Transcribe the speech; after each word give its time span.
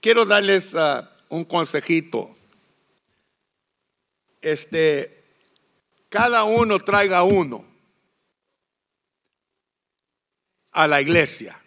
Quiero 0.00 0.24
darles 0.24 0.74
uh, 0.74 1.06
un 1.28 1.44
consejito. 1.44 2.34
Este, 4.40 5.24
cada 6.08 6.44
uno 6.44 6.78
traiga 6.78 7.22
uno 7.22 7.64
a 10.72 10.86
la 10.86 11.00
iglesia. 11.00 11.58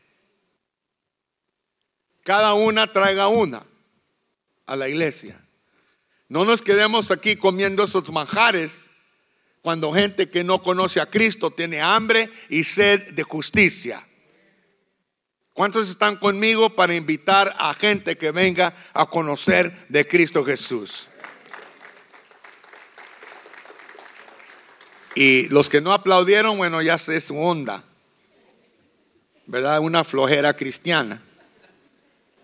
Cada 2.23 2.53
una 2.53 2.91
traiga 2.91 3.27
una 3.27 3.65
a 4.65 4.75
la 4.75 4.87
iglesia. 4.87 5.41
No 6.29 6.45
nos 6.45 6.61
quedemos 6.61 7.09
aquí 7.09 7.37
comiendo 7.37 7.83
esos 7.83 8.11
manjares 8.11 8.89
cuando 9.61 9.93
gente 9.93 10.29
que 10.29 10.43
no 10.43 10.61
conoce 10.61 10.99
a 10.99 11.09
Cristo 11.09 11.51
tiene 11.51 11.81
hambre 11.81 12.29
y 12.49 12.63
sed 12.63 13.13
de 13.13 13.23
justicia. 13.23 14.05
¿Cuántos 15.57 15.89
están 15.89 16.17
conmigo 16.17 16.75
para 16.75 16.93
invitar 16.93 17.51
a 17.57 17.73
gente 17.73 18.15
que 18.15 18.29
venga 18.29 18.75
a 18.93 19.07
conocer 19.07 19.87
de 19.89 20.07
Cristo 20.07 20.45
Jesús? 20.45 21.07
Y 25.15 25.49
los 25.49 25.67
que 25.67 25.81
no 25.81 25.93
aplaudieron, 25.93 26.57
bueno, 26.57 26.79
ya 26.83 26.99
sé 26.99 27.19
su 27.19 27.39
onda. 27.39 27.83
¿Verdad? 29.47 29.79
Una 29.79 30.03
flojera 30.03 30.53
cristiana. 30.53 31.23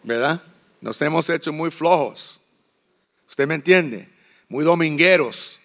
¿Verdad? 0.01 0.41
Nos 0.81 0.99
hemos 1.03 1.29
hecho 1.29 1.53
muy 1.53 1.69
flojos. 1.69 2.41
¿Usted 3.29 3.45
me 3.45 3.53
entiende? 3.53 4.09
Muy 4.49 4.65
domingueros. 4.65 5.59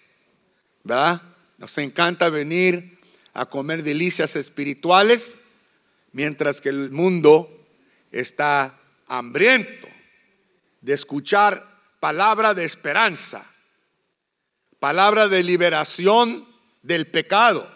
¿Verdad? 0.85 1.23
Nos 1.57 1.79
encanta 1.79 2.29
venir 2.29 2.99
a 3.33 3.47
comer 3.47 3.83
delicias 3.83 4.37
espirituales 4.37 5.41
mientras 6.13 6.61
que 6.61 6.69
el 6.69 6.91
mundo 6.91 7.67
está 8.11 8.79
hambriento 9.07 9.89
de 10.81 10.95
escuchar 10.95 11.65
palabra 12.01 12.55
de 12.55 12.65
esperanza, 12.65 13.45
palabra 14.79 15.29
de 15.29 15.43
liberación 15.43 16.47
del 16.83 17.07
pecado, 17.07 17.69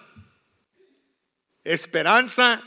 esperanza 1.64 2.62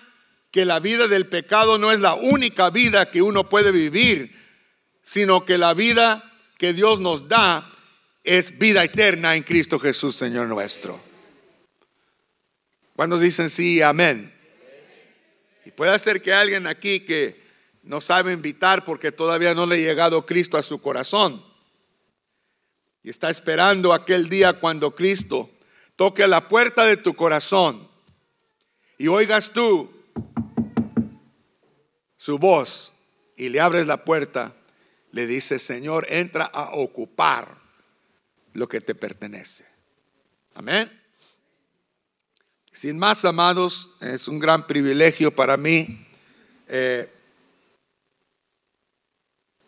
que 0.52 0.66
la 0.66 0.80
vida 0.80 1.08
del 1.08 1.28
pecado 1.28 1.78
no 1.78 1.92
es 1.92 2.00
la 2.00 2.14
única 2.14 2.70
vida 2.70 3.12
que 3.12 3.22
uno 3.22 3.50
puede 3.50 3.72
vivir, 3.72 4.34
sino 5.02 5.46
que 5.46 5.58
la 5.58 5.74
vida 5.74 6.32
que 6.58 6.74
Dios 6.74 7.00
nos 7.00 7.28
da 7.28 7.72
es 8.24 8.58
vida 8.58 8.84
eterna 8.84 9.36
en 9.36 9.44
Cristo 9.44 9.80
Jesús, 9.80 10.16
Señor 10.16 10.48
nuestro. 10.48 11.02
¿Cuántos 12.96 13.22
dicen 13.22 13.50
sí, 13.50 13.82
amén? 13.82 14.35
Y 15.66 15.72
puede 15.72 15.98
ser 16.00 16.22
que 16.22 16.34
alguien 16.34 16.68
aquí 16.68 17.02
que 17.02 17.44
no 17.84 18.02
sabe 18.02 18.34
invitar 18.34 18.86
porque 18.86 19.12
todavía 19.12 19.54
no 19.54 19.66
le 19.66 19.76
ha 19.76 19.80
llegado 19.80 20.26
Cristo 20.26 20.58
a 20.58 20.64
su 20.64 20.82
corazón 20.82 21.44
y 23.04 23.10
está 23.10 23.30
esperando 23.30 23.94
aquel 23.94 24.30
día 24.30 24.54
cuando 24.54 24.96
Cristo 24.96 25.50
toque 25.96 26.28
la 26.28 26.48
puerta 26.48 26.86
de 26.86 26.98
tu 26.98 27.14
corazón 27.14 27.88
y 28.98 29.08
oigas 29.08 29.52
tú 29.52 29.92
su 32.18 32.40
voz 32.40 32.94
y 33.38 33.50
le 33.50 33.60
abres 33.60 33.86
la 33.86 34.04
puerta 34.04 34.56
le 35.12 35.28
dice, 35.28 35.60
Señor, 35.60 36.08
entra 36.10 36.46
a 36.46 36.76
ocupar 36.76 37.58
lo 38.54 38.68
que 38.68 38.82
te 38.82 38.96
pertenece. 38.96 39.66
Amén. 40.56 40.92
Sin 42.76 43.00
más, 43.00 43.24
amados, 43.24 43.92
es 44.02 44.28
un 44.28 44.38
gran 44.38 44.68
privilegio 44.68 45.34
para 45.34 45.56
mí 45.56 46.06
eh, 46.68 47.10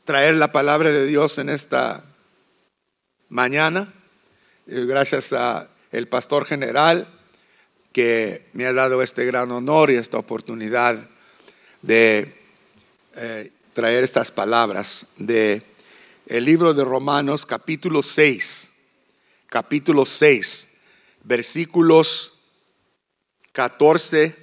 traer 0.04 0.36
la 0.36 0.52
palabra 0.52 0.92
de 0.92 1.06
Dios 1.06 1.38
en 1.38 1.48
esta 1.48 2.04
mañana. 3.30 3.94
Eh, 4.68 4.84
gracias 4.86 5.32
a 5.32 5.70
el 5.94 6.10
pastor 6.10 6.44
general 6.44 7.08
que 7.94 8.50
me 8.52 8.66
ha 8.66 8.74
dado 8.74 9.02
este 9.02 9.24
gran 9.24 9.52
honor 9.52 9.90
y 9.90 9.96
esta 9.96 10.18
oportunidad 10.18 10.98
de 11.82 12.36
eh, 13.16 13.54
traer 13.72 14.04
estas 14.04 14.32
palabras 14.32 15.08
de 15.16 15.62
el 16.26 16.44
libro 16.44 16.74
de 16.74 16.84
Romanos 16.84 17.46
capítulo 17.46 18.04
6, 18.04 18.70
capítulo 19.48 20.06
6, 20.06 20.74
versículos 21.24 22.34
14 23.58 24.36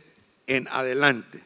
en 0.48 0.66
adelante. 0.66 1.40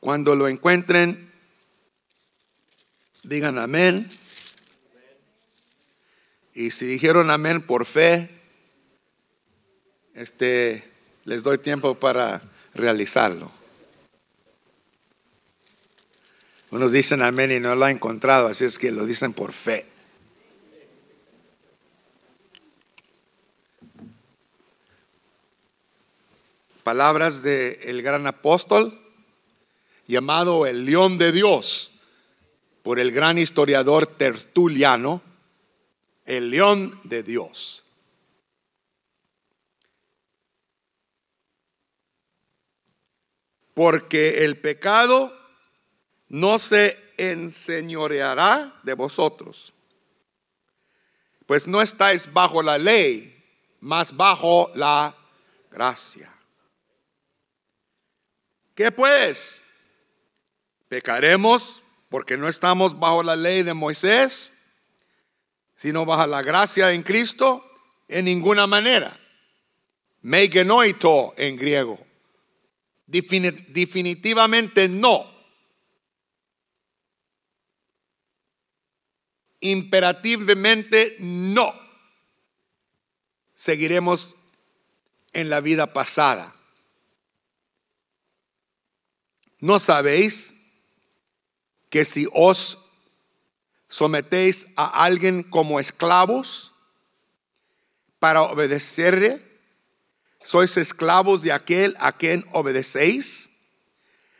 Cuando 0.00 0.34
lo 0.34 0.48
encuentren, 0.48 1.30
digan 3.24 3.58
amén. 3.58 4.08
Y 6.54 6.70
si 6.70 6.86
dijeron 6.86 7.30
amén 7.30 7.60
por 7.60 7.84
fe, 7.84 8.30
este, 10.14 10.82
les 11.26 11.42
doy 11.42 11.58
tiempo 11.58 11.96
para 11.96 12.40
realizarlo. 12.72 13.50
Unos 16.70 16.90
dicen 16.90 17.20
amén 17.20 17.52
y 17.52 17.60
no 17.60 17.76
lo 17.76 17.84
ha 17.84 17.90
encontrado, 17.90 18.48
así 18.48 18.64
es 18.64 18.78
que 18.78 18.92
lo 18.92 19.04
dicen 19.04 19.34
por 19.34 19.52
fe. 19.52 19.84
Palabras 26.86 27.42
del 27.42 27.80
el 27.82 28.00
gran 28.00 28.28
apóstol 28.28 28.96
llamado 30.06 30.66
el 30.66 30.84
león 30.84 31.18
de 31.18 31.32
Dios 31.32 31.98
por 32.84 33.00
el 33.00 33.10
gran 33.10 33.38
historiador 33.38 34.06
tertuliano, 34.06 35.20
el 36.26 36.48
león 36.48 37.00
de 37.02 37.24
Dios. 37.24 37.82
Porque 43.74 44.44
el 44.44 44.56
pecado 44.56 45.36
no 46.28 46.56
se 46.60 46.96
enseñoreará 47.16 48.78
de 48.84 48.94
vosotros, 48.94 49.72
pues 51.46 51.66
no 51.66 51.82
estáis 51.82 52.32
bajo 52.32 52.62
la 52.62 52.78
ley, 52.78 53.44
mas 53.80 54.16
bajo 54.16 54.70
la 54.76 55.16
gracia. 55.68 56.35
¿Qué 58.76 58.92
pues? 58.92 59.64
¿Pecaremos 60.88 61.82
porque 62.08 62.36
no 62.36 62.46
estamos 62.46 62.96
bajo 62.96 63.24
la 63.24 63.34
ley 63.34 63.64
de 63.64 63.74
Moisés, 63.74 64.56
sino 65.74 66.06
bajo 66.06 66.28
la 66.28 66.42
gracia 66.42 66.92
en 66.92 67.02
Cristo? 67.02 67.64
En 68.06 68.26
ninguna 68.26 68.68
manera. 68.68 69.18
Megenoito 70.22 71.34
en 71.36 71.56
griego. 71.56 71.98
Definitivamente 73.08 74.88
no. 74.88 75.34
imperativamente 79.60 81.16
no. 81.20 81.74
Seguiremos 83.54 84.36
en 85.32 85.50
la 85.50 85.60
vida 85.60 85.92
pasada. 85.92 86.55
¿No 89.58 89.78
sabéis 89.78 90.54
que 91.90 92.04
si 92.04 92.28
os 92.32 92.86
sometéis 93.88 94.66
a 94.76 95.04
alguien 95.04 95.42
como 95.42 95.80
esclavos 95.80 96.72
para 98.18 98.42
obedecerle, 98.42 99.42
sois 100.42 100.76
esclavos 100.76 101.42
de 101.42 101.52
aquel 101.52 101.96
a 101.98 102.12
quien 102.12 102.44
obedecéis, 102.52 103.50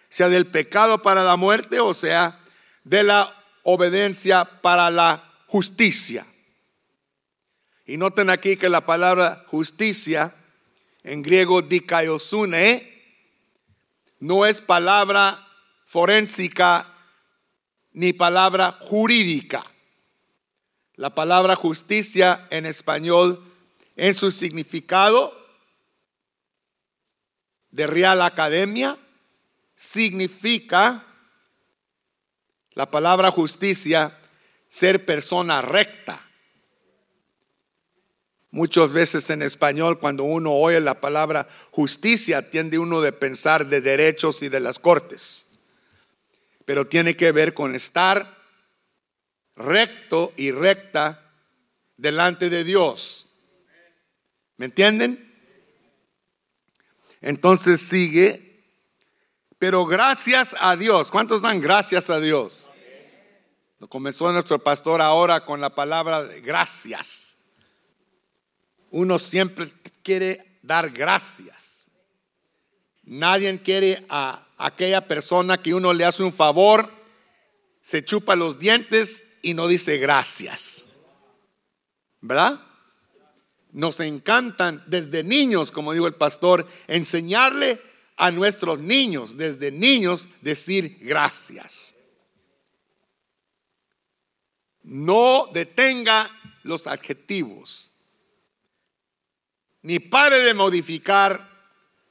sea 0.09 0.29
del 0.29 0.47
pecado 0.47 1.03
para 1.03 1.25
la 1.25 1.37
muerte 1.37 1.81
o 1.81 1.95
sea 1.95 2.41
de 2.85 3.03
la 3.03 3.35
obediencia 3.65 4.45
para 4.45 4.91
la 4.91 5.33
justicia. 5.47 6.27
Y 7.87 7.97
noten 7.97 8.31
aquí 8.31 8.57
que 8.57 8.69
la 8.69 8.87
palabra 8.87 9.45
justicia 9.49 10.35
en 11.03 11.23
griego 11.23 11.63
dikaiosune 11.63 12.96
no 14.19 14.47
es 14.47 14.61
palabra 14.61 15.47
forénsica 15.87 16.87
ni 17.93 18.13
palabra 18.13 18.73
jurídica. 18.81 19.65
La 20.95 21.15
palabra 21.15 21.57
justicia 21.57 22.47
en 22.51 22.67
español 22.67 23.43
en 23.97 24.15
su 24.15 24.31
significado 24.31 25.35
de 27.71 27.87
Real 27.87 28.23
Academia 28.23 28.97
significa 29.75 31.05
la 32.73 32.91
palabra 32.91 33.31
justicia, 33.31 34.19
ser 34.69 35.07
persona 35.07 35.63
recta. 35.63 36.26
Muchas 38.57 38.91
veces 38.91 39.29
en 39.29 39.43
español 39.43 39.99
cuando 39.99 40.25
uno 40.25 40.51
oye 40.55 40.81
la 40.81 40.99
palabra 40.99 41.47
justicia 41.73 42.49
tiende 42.49 42.79
uno 42.79 43.03
de 43.03 43.13
pensar 43.13 43.67
de 43.67 43.83
derechos 43.83 44.43
y 44.43 44.49
de 44.49 44.61
las 44.61 44.79
cortes. 44.79 45.47
pero 46.65 46.87
tiene 46.87 47.15
que 47.17 47.33
ver 47.33 47.53
con 47.53 47.75
estar 47.75 48.35
recto 49.57 50.33
y 50.39 50.53
recta 50.53 51.23
delante 51.99 52.49
de 52.49 52.65
Dios. 52.65 53.29
¿Me 54.57 54.65
entienden? 54.65 55.23
Entonces 57.21 57.83
sigue, 57.83 58.65
pero 59.59 59.85
gracias 59.85 60.57
a 60.59 60.77
Dios. 60.77 61.11
¿Cuántos 61.11 61.43
dan 61.43 61.61
gracias 61.61 62.09
a 62.09 62.21
Dios? 62.21 62.71
Comenzó 63.91 64.33
nuestro 64.33 64.59
pastor 64.59 65.03
ahora 65.03 65.45
con 65.45 65.61
la 65.61 65.75
palabra 65.75 66.23
gracias. 66.43 67.26
Uno 68.97 69.19
siempre 69.19 69.71
quiere 70.03 70.59
dar 70.63 70.89
gracias. 70.89 71.87
Nadie 73.03 73.61
quiere 73.61 74.07
a 74.09 74.47
aquella 74.57 75.07
persona 75.07 75.59
que 75.59 75.75
uno 75.75 75.93
le 75.93 76.07
hace 76.07 76.23
un 76.23 76.33
favor, 76.33 76.91
se 77.83 78.03
chupa 78.03 78.35
los 78.37 78.59
dientes 78.59 79.23
y 79.43 79.53
no 79.53 79.69
dice 79.69 79.99
gracias. 79.99 80.87
¿Verdad? 82.23 82.59
Nos 83.71 84.01
encantan 84.01 84.83
desde 84.87 85.23
niños, 85.23 85.71
como 85.71 85.93
dijo 85.93 86.07
el 86.07 86.15
pastor, 86.15 86.67
enseñarle 86.87 87.79
a 88.17 88.31
nuestros 88.31 88.79
niños, 88.79 89.37
desde 89.37 89.71
niños, 89.71 90.31
decir 90.41 90.97
gracias. 91.03 91.95
No 94.83 95.51
detenga 95.53 96.31
los 96.63 96.87
adjetivos, 96.87 97.93
ni 99.87 100.01
pare 100.01 100.43
de 100.43 100.53
modificar 100.53 101.49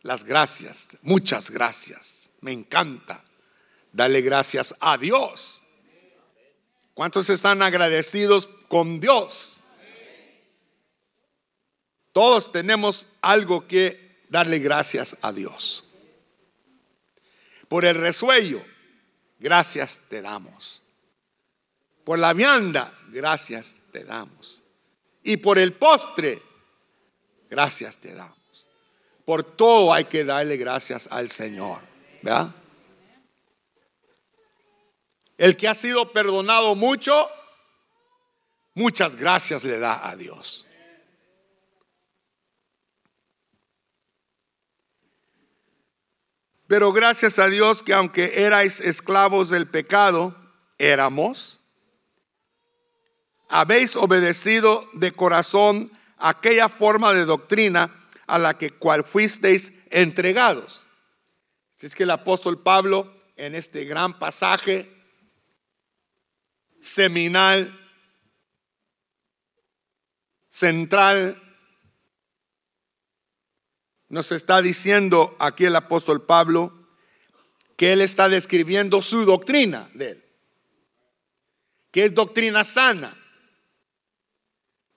las 0.02 0.24
gracias. 0.24 0.98
Muchas 1.02 1.50
gracias. 1.50 2.30
Me 2.40 2.54
encanta 2.54 3.22
darle 3.92 4.22
gracias 4.22 4.74
a 4.80 4.98
Dios. 4.98 5.62
¿Cuántos 6.94 7.30
están 7.30 7.62
agradecidos 7.62 8.48
con 8.70 9.02
Dios? 9.02 9.60
Todos 12.14 12.50
tenemos 12.50 13.10
algo 13.22 13.68
que 13.68 14.24
darle 14.30 14.60
gracias 14.60 15.18
a 15.22 15.34
Dios. 15.34 15.84
Por 17.68 17.84
el 17.84 17.96
resuello, 17.96 18.64
gracias 19.38 20.02
te 20.08 20.22
damos. 20.22 20.82
Por 22.06 22.20
la 22.20 22.32
vianda, 22.32 22.94
gracias 23.10 23.76
te 23.92 24.06
damos. 24.06 24.64
Y 25.24 25.36
por 25.36 25.60
el 25.60 25.74
postre, 25.74 26.42
gracias 27.50 27.98
te 27.98 28.14
damos. 28.14 28.38
Por 29.26 29.44
todo 29.44 29.94
hay 29.94 30.06
que 30.06 30.24
darle 30.24 30.58
gracias 30.58 31.08
al 31.12 31.30
Señor. 31.30 31.80
¿Verdad? 32.22 32.54
El 35.38 35.58
que 35.58 35.68
ha 35.68 35.76
sido 35.76 36.12
perdonado 36.12 36.76
mucho, 36.76 37.28
muchas 38.74 39.16
gracias 39.16 39.64
le 39.64 39.80
da 39.80 40.08
a 40.08 40.16
Dios. 40.16 40.66
Pero 46.68 46.92
gracias 46.92 47.38
a 47.38 47.48
Dios 47.48 47.84
que 47.84 47.94
aunque 47.94 48.44
erais 48.44 48.80
esclavos 48.80 49.50
del 49.50 49.68
pecado, 49.68 50.36
éramos, 50.78 51.60
habéis 53.50 53.96
obedecido 53.96 54.88
de 54.94 55.12
corazón 55.12 55.95
aquella 56.18 56.70
forma 56.70 57.14
de 57.14 57.26
doctrina 57.26 58.08
a 58.28 58.40
la 58.40 58.58
que 58.58 58.70
cual 58.72 59.04
fuisteis 59.04 59.72
entregados. 59.90 60.86
Si 61.78 61.86
es 61.86 61.96
que 61.96 62.04
el 62.04 62.12
apóstol 62.12 62.62
Pablo 62.62 63.14
en 63.36 63.56
este 63.56 63.86
gran 63.86 64.18
pasaje 64.18 64.92
seminal, 66.82 67.78
central, 70.50 71.42
nos 74.08 74.32
está 74.32 74.62
diciendo 74.62 75.36
aquí 75.40 75.66
el 75.66 75.76
apóstol 75.76 76.22
Pablo 76.22 76.72
que 77.76 77.92
él 77.92 78.02
está 78.02 78.30
describiendo 78.30 79.02
su 79.02 79.26
doctrina 79.26 79.90
de 79.94 80.12
él, 80.12 80.24
que 81.92 82.06
es 82.06 82.16
doctrina 82.16 82.64
sana, 82.64 83.18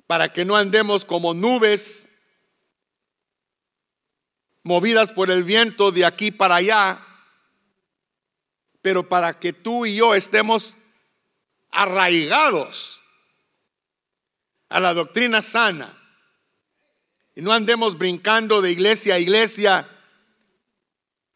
para 0.08 0.32
que 0.32 0.46
no 0.46 0.56
andemos 0.56 1.05
como 1.05 1.34
nubes 1.34 2.08
movidas 4.62 5.12
por 5.12 5.31
el 5.31 5.44
viento 5.44 5.93
de 5.93 6.06
aquí 6.06 6.31
para 6.31 6.56
allá, 6.56 7.06
pero 8.81 9.06
para 9.06 9.38
que 9.38 9.52
tú 9.52 9.84
y 9.84 9.96
yo 9.96 10.14
estemos 10.14 10.75
arraigados 11.70 13.02
a 14.70 14.81
la 14.81 14.94
doctrina 14.94 15.43
sana. 15.43 15.94
Y 17.37 17.43
no 17.43 17.52
andemos 17.52 17.99
brincando 17.99 18.62
de 18.62 18.72
iglesia 18.72 19.16
a 19.16 19.19
iglesia, 19.19 19.87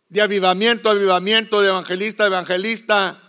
de 0.09 0.23
avivamiento 0.23 0.89
a 0.89 0.93
avivamiento, 0.93 1.61
de 1.61 1.69
evangelista 1.69 2.25
a 2.25 2.29
evangelista, 2.29 3.23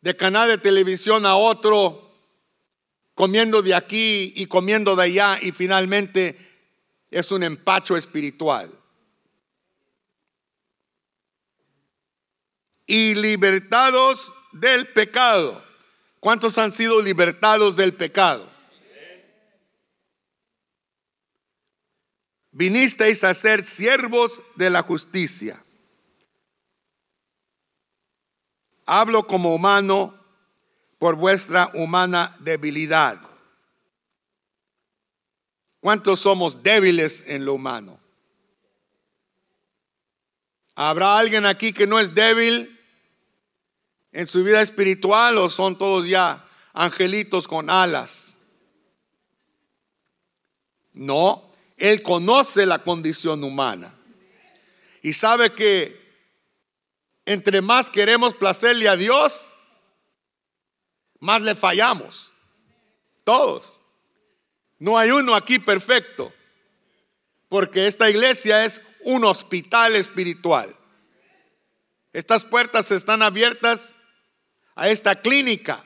de 0.00 0.16
canal 0.16 0.48
de 0.48 0.58
televisión 0.58 1.24
a 1.24 1.36
otro, 1.36 2.11
comiendo 3.14 3.62
de 3.62 3.74
aquí 3.74 4.32
y 4.36 4.46
comiendo 4.46 4.96
de 4.96 5.02
allá 5.04 5.38
y 5.40 5.52
finalmente 5.52 6.36
es 7.10 7.30
un 7.30 7.42
empacho 7.42 7.96
espiritual. 7.96 8.70
Y 12.86 13.14
libertados 13.14 14.32
del 14.52 14.88
pecado. 14.88 15.64
¿Cuántos 16.20 16.58
han 16.58 16.72
sido 16.72 17.00
libertados 17.00 17.76
del 17.76 17.94
pecado? 17.94 18.50
Vinisteis 22.52 23.24
a 23.24 23.32
ser 23.32 23.64
siervos 23.64 24.42
de 24.56 24.68
la 24.68 24.82
justicia. 24.82 25.64
Hablo 28.84 29.26
como 29.26 29.54
humano 29.54 30.21
por 31.02 31.16
vuestra 31.16 31.68
humana 31.74 32.36
debilidad. 32.38 33.20
¿Cuántos 35.80 36.20
somos 36.20 36.62
débiles 36.62 37.24
en 37.26 37.44
lo 37.44 37.54
humano? 37.54 37.98
¿Habrá 40.76 41.18
alguien 41.18 41.44
aquí 41.44 41.72
que 41.72 41.88
no 41.88 41.98
es 41.98 42.14
débil? 42.14 42.78
en 44.12 44.28
su 44.28 44.44
vida 44.44 44.62
espiritual 44.62 45.38
o 45.38 45.50
son 45.50 45.76
todos 45.76 46.06
ya 46.06 46.46
angelitos 46.72 47.48
con 47.48 47.68
alas? 47.68 48.36
No, 50.92 51.50
Él 51.78 52.00
conoce 52.04 52.64
la 52.64 52.84
condición 52.84 53.42
humana 53.42 53.92
y 55.02 55.14
sabe 55.14 55.52
que 55.52 56.00
entre 57.26 57.60
más 57.60 57.90
queremos 57.90 58.36
placerle 58.36 58.88
a 58.88 58.94
Dios, 58.94 59.51
más 61.22 61.40
le 61.40 61.54
fallamos. 61.54 62.32
Todos. 63.22 63.80
No 64.80 64.98
hay 64.98 65.12
uno 65.12 65.36
aquí 65.36 65.60
perfecto, 65.60 66.32
porque 67.48 67.86
esta 67.86 68.10
iglesia 68.10 68.64
es 68.64 68.80
un 69.04 69.24
hospital 69.24 69.94
espiritual. 69.94 70.74
Estas 72.12 72.44
puertas 72.44 72.90
están 72.90 73.22
abiertas 73.22 73.94
a 74.74 74.88
esta 74.88 75.14
clínica 75.14 75.84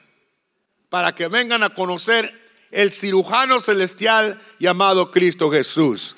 para 0.88 1.14
que 1.14 1.28
vengan 1.28 1.62
a 1.62 1.74
conocer 1.74 2.32
el 2.70 2.90
cirujano 2.90 3.60
celestial 3.60 4.40
llamado 4.58 5.10
Cristo 5.10 5.50
Jesús, 5.50 6.16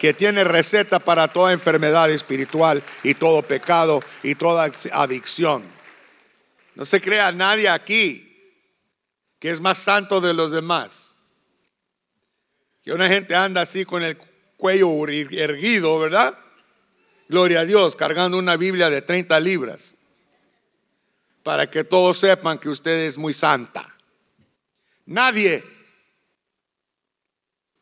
que 0.00 0.12
tiene 0.12 0.42
receta 0.42 0.98
para 0.98 1.28
toda 1.28 1.52
enfermedad 1.52 2.10
espiritual 2.10 2.82
y 3.04 3.14
todo 3.14 3.42
pecado 3.42 4.00
y 4.24 4.34
toda 4.34 4.72
adicción. 4.92 5.62
No 6.74 6.84
se 6.84 7.00
crea 7.00 7.30
nadie 7.30 7.68
aquí 7.68 8.25
que 9.38 9.50
es 9.50 9.60
más 9.60 9.78
santo 9.78 10.20
de 10.20 10.34
los 10.34 10.52
demás. 10.52 11.14
Que 12.82 12.92
una 12.92 13.08
gente 13.08 13.34
anda 13.34 13.62
así 13.62 13.84
con 13.84 14.02
el 14.02 14.16
cuello 14.56 15.06
erguido, 15.08 15.98
¿verdad? 15.98 16.38
Gloria 17.28 17.60
a 17.60 17.64
Dios, 17.64 17.96
cargando 17.96 18.38
una 18.38 18.56
Biblia 18.56 18.88
de 18.90 19.02
30 19.02 19.38
libras 19.40 19.96
para 21.42 21.70
que 21.70 21.84
todos 21.84 22.18
sepan 22.18 22.58
que 22.58 22.68
usted 22.68 23.06
es 23.06 23.16
muy 23.16 23.32
santa. 23.32 23.94
Nadie 25.04 25.64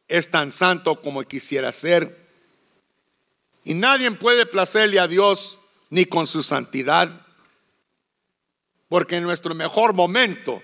es 0.07 0.31
tan 0.31 0.53
santo 0.53 1.01
como 1.01 1.23
quisiera 1.23 1.73
ser. 1.73 2.15
Y 3.65 3.73
nadie 3.73 4.11
puede 4.11 4.45
placerle 4.45 5.01
a 5.01 5.09
Dios 5.09 5.59
ni 5.89 6.05
con 6.05 6.27
su 6.27 6.43
santidad. 6.43 7.09
Porque 8.89 9.17
en 9.17 9.23
nuestro 9.23 9.55
mejor 9.55 9.95
momento, 9.95 10.63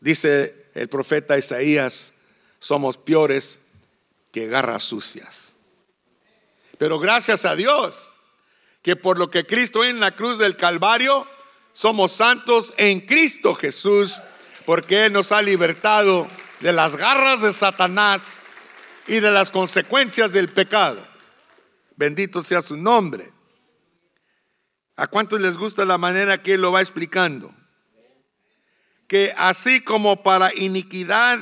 dice 0.00 0.70
el 0.74 0.88
profeta 0.88 1.38
Isaías, 1.38 2.14
somos 2.58 2.96
peores 2.96 3.58
que 4.32 4.46
garras 4.48 4.84
sucias. 4.84 5.54
Pero 6.78 6.98
gracias 6.98 7.44
a 7.44 7.56
Dios 7.56 8.12
que 8.82 8.96
por 8.96 9.18
lo 9.18 9.30
que 9.30 9.44
Cristo 9.44 9.84
en 9.84 10.00
la 10.00 10.14
cruz 10.14 10.38
del 10.38 10.56
Calvario, 10.56 11.26
somos 11.72 12.12
santos 12.12 12.72
en 12.76 13.00
Cristo 13.00 13.54
Jesús, 13.54 14.20
porque 14.64 15.06
Él 15.06 15.12
nos 15.12 15.32
ha 15.32 15.42
libertado 15.42 16.28
de 16.60 16.72
las 16.72 16.96
garras 16.96 17.42
de 17.42 17.52
Satanás 17.52 18.42
y 19.06 19.20
de 19.20 19.30
las 19.30 19.50
consecuencias 19.50 20.32
del 20.32 20.48
pecado. 20.48 21.06
Bendito 21.96 22.42
sea 22.42 22.62
su 22.62 22.76
nombre. 22.76 23.32
¿A 24.96 25.06
cuántos 25.06 25.40
les 25.40 25.56
gusta 25.56 25.84
la 25.84 25.98
manera 25.98 26.42
que 26.42 26.54
Él 26.54 26.60
lo 26.60 26.72
va 26.72 26.80
explicando? 26.80 27.54
Que 29.08 29.34
así 29.36 29.80
como 29.82 30.22
para 30.22 30.54
iniquidad 30.54 31.40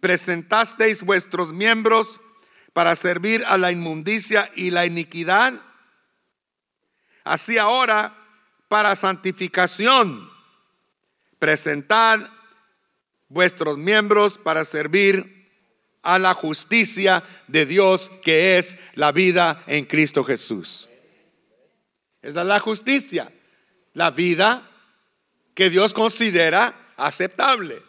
presentasteis 0.00 1.02
vuestros 1.02 1.52
miembros 1.52 2.20
para 2.72 2.94
servir 2.94 3.44
a 3.46 3.56
la 3.56 3.72
inmundicia 3.72 4.50
y 4.54 4.70
la 4.70 4.84
iniquidad, 4.86 5.60
así 7.24 7.58
ahora 7.58 8.14
para 8.68 8.94
santificación 8.94 10.30
presentad 11.38 12.20
vuestros 13.28 13.78
miembros 13.78 14.38
para 14.38 14.64
servir 14.64 15.38
a 16.02 16.18
la 16.18 16.34
justicia 16.34 17.22
de 17.48 17.66
Dios 17.66 18.10
que 18.22 18.58
es 18.58 18.76
la 18.94 19.12
vida 19.12 19.62
en 19.66 19.84
Cristo 19.84 20.24
Jesús. 20.24 20.88
Esa 22.22 22.40
es 22.40 22.46
la 22.46 22.60
justicia, 22.60 23.32
la 23.98 24.12
vida 24.12 24.62
que 25.54 25.70
Dios 25.70 25.92
considera 25.92 26.92
aceptable. 26.96 27.82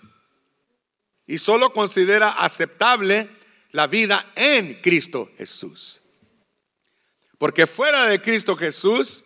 Y 1.28 1.38
solo 1.38 1.72
considera 1.72 2.32
aceptable 2.32 3.30
la 3.74 3.86
vida 3.86 4.32
en 4.36 4.82
Cristo 4.82 5.30
Jesús. 5.38 6.02
Porque 7.38 7.68
fuera 7.68 8.06
de 8.06 8.20
Cristo 8.24 8.56
Jesús 8.56 9.24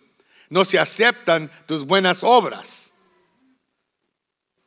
no 0.50 0.66
se 0.66 0.78
aceptan 0.78 1.50
tus 1.68 1.86
buenas 1.86 2.22
obras. 2.22 2.94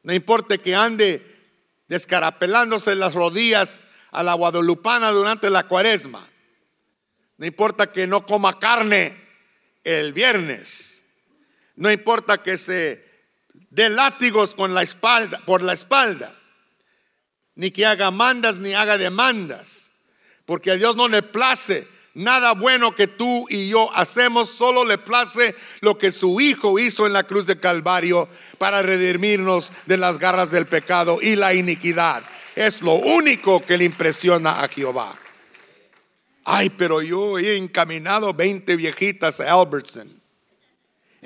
No 0.02 0.14
importa 0.14 0.56
que 0.56 0.74
ande 0.74 1.52
descarapelándose 1.86 2.94
las 2.94 3.12
rodillas 3.12 3.82
a 4.10 4.22
la 4.22 4.32
guadalupana 4.32 5.10
durante 5.10 5.50
la 5.50 5.68
cuaresma. 5.68 6.26
No 7.36 7.44
importa 7.44 7.92
que 7.92 8.06
no 8.06 8.24
coma 8.24 8.58
carne 8.58 9.14
el 9.84 10.14
viernes. 10.14 10.95
No 11.76 11.90
importa 11.90 12.42
que 12.42 12.58
se 12.58 13.04
dé 13.70 13.88
látigos 13.88 14.54
con 14.54 14.74
la 14.74 14.82
espalda, 14.82 15.42
por 15.44 15.62
la 15.62 15.74
espalda. 15.74 16.34
Ni 17.54 17.70
que 17.70 17.86
haga 17.86 18.10
mandas 18.10 18.58
ni 18.58 18.74
haga 18.74 18.98
demandas. 18.98 19.92
Porque 20.44 20.72
a 20.72 20.76
Dios 20.76 20.96
no 20.96 21.08
le 21.08 21.22
place 21.22 21.86
nada 22.16 22.52
bueno 22.52 22.94
que 22.94 23.06
tú 23.06 23.46
y 23.48 23.68
yo 23.68 23.94
hacemos, 23.94 24.50
solo 24.50 24.84
le 24.84 24.98
place 24.98 25.54
lo 25.80 25.98
que 25.98 26.10
su 26.10 26.40
Hijo 26.40 26.78
hizo 26.78 27.06
en 27.06 27.12
la 27.12 27.24
cruz 27.24 27.46
de 27.46 27.60
Calvario 27.60 28.28
para 28.58 28.82
redimirnos 28.82 29.70
de 29.84 29.98
las 29.98 30.18
garras 30.18 30.50
del 30.50 30.66
pecado 30.66 31.18
y 31.20 31.36
la 31.36 31.54
iniquidad. 31.54 32.24
Es 32.54 32.80
lo 32.80 32.94
único 32.94 33.64
que 33.64 33.76
le 33.76 33.84
impresiona 33.84 34.62
a 34.62 34.68
Jehová. 34.68 35.14
Ay, 36.44 36.70
pero 36.70 37.02
yo 37.02 37.38
he 37.38 37.56
encaminado 37.56 38.32
20 38.32 38.76
viejitas 38.76 39.40
a 39.40 39.52
Albertson. 39.52 40.08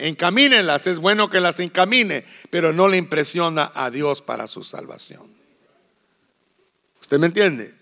Encamínenlas, 0.00 0.86
es 0.86 0.98
bueno 0.98 1.28
que 1.28 1.40
las 1.40 1.60
encamine, 1.60 2.24
pero 2.48 2.72
no 2.72 2.88
le 2.88 2.96
impresiona 2.96 3.70
a 3.74 3.90
Dios 3.90 4.22
para 4.22 4.48
su 4.48 4.64
salvación. 4.64 5.30
¿Usted 7.02 7.18
me 7.18 7.26
entiende? 7.26 7.74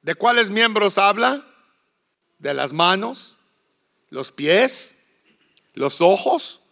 ¿De 0.00 0.14
cuáles 0.14 0.48
miembros 0.48 0.96
habla? 0.96 1.46
De 2.38 2.54
las 2.54 2.72
manos, 2.72 3.36
los 4.08 4.32
pies, 4.32 4.94
los 5.74 6.00
ojos, 6.00 6.62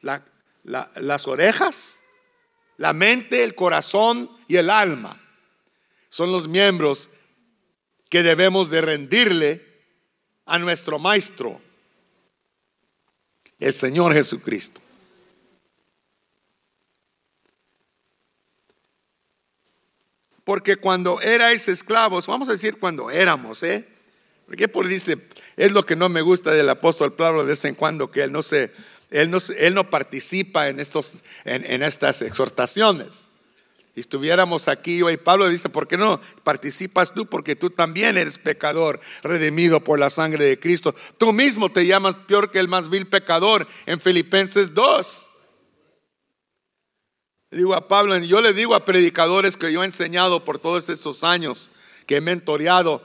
las 0.00 1.28
orejas, 1.28 2.00
la 2.76 2.92
mente, 2.92 3.44
el 3.44 3.54
corazón 3.54 4.36
y 4.48 4.56
el 4.56 4.68
alma. 4.68 5.20
Son 6.08 6.32
los 6.32 6.48
miembros 6.48 7.08
que 8.10 8.24
debemos 8.24 8.68
de 8.68 8.80
rendirle 8.80 9.73
a 10.46 10.58
nuestro 10.58 10.98
Maestro, 10.98 11.60
el 13.58 13.72
Señor 13.72 14.12
Jesucristo. 14.12 14.80
Porque 20.44 20.76
cuando 20.76 21.20
erais 21.22 21.68
esclavos, 21.68 22.26
vamos 22.26 22.48
a 22.48 22.52
decir 22.52 22.78
cuando 22.78 23.10
éramos, 23.10 23.62
¿eh? 23.62 23.88
Porque 24.46 24.68
por 24.68 24.86
dice, 24.86 25.16
es 25.56 25.72
lo 25.72 25.86
que 25.86 25.96
no 25.96 26.10
me 26.10 26.20
gusta 26.20 26.50
del 26.50 26.68
apóstol 26.68 27.14
Pablo 27.14 27.42
de 27.42 27.50
vez 27.50 27.64
en 27.64 27.74
cuando, 27.74 28.10
que 28.10 28.24
él 28.24 28.32
no 28.32 28.42
se, 28.42 28.72
él 29.10 29.30
no, 29.30 29.38
él 29.56 29.74
no 29.74 29.88
participa 29.88 30.68
en, 30.68 30.80
estos, 30.80 31.22
en, 31.44 31.82
estas 31.82 32.20
exhortaciones. 32.20 33.23
Estuviéramos 33.96 34.66
aquí 34.66 35.02
hoy, 35.02 35.16
Pablo 35.16 35.48
dice, 35.48 35.68
¿por 35.68 35.86
qué 35.86 35.96
no 35.96 36.20
participas 36.42 37.14
tú? 37.14 37.26
Porque 37.26 37.54
tú 37.54 37.70
también 37.70 38.18
eres 38.18 38.38
pecador, 38.38 39.00
redimido 39.22 39.80
por 39.84 40.00
la 40.00 40.10
sangre 40.10 40.44
de 40.44 40.58
Cristo. 40.58 40.94
Tú 41.16 41.32
mismo 41.32 41.70
te 41.70 41.86
llamas 41.86 42.16
peor 42.16 42.50
que 42.50 42.58
el 42.58 42.68
más 42.68 42.90
vil 42.90 43.06
pecador 43.06 43.68
en 43.86 44.00
Filipenses 44.00 44.74
2 44.74 45.30
digo 47.54 47.74
a 47.74 47.88
Pablo, 47.88 48.16
yo 48.18 48.40
le 48.40 48.52
digo 48.52 48.74
a 48.74 48.84
predicadores 48.84 49.56
que 49.56 49.72
yo 49.72 49.82
he 49.82 49.86
enseñado 49.86 50.44
por 50.44 50.58
todos 50.58 50.88
estos 50.88 51.24
años, 51.24 51.70
que 52.06 52.16
he 52.16 52.20
mentoreado, 52.20 53.02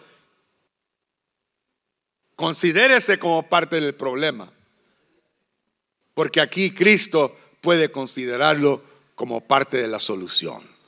considérese 2.35 3.19
como 3.19 3.47
parte 3.47 3.79
del 3.79 3.95
problema. 3.95 4.51
Porque 6.13 6.41
aquí 6.41 6.71
Cristo 6.71 7.37
puede 7.61 7.91
considerarlo 7.91 8.83
como 9.15 9.41
parte 9.41 9.77
de 9.77 9.87
la 9.87 9.99
solución. 9.99 10.78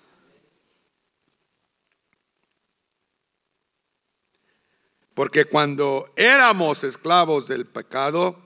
Porque 5.22 5.46
cuando 5.46 6.12
éramos 6.16 6.84
esclavos 6.84 7.48
del 7.48 7.68
pecado, 7.68 8.42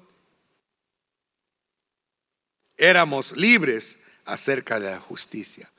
éramos 2.76 3.32
libres 3.32 3.98
acerca 4.26 4.78
de 4.78 4.92
la 4.92 5.00
justicia. 5.00 5.72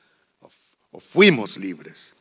O 0.93 0.99
fuimos 0.99 1.59
libres. 1.59 2.17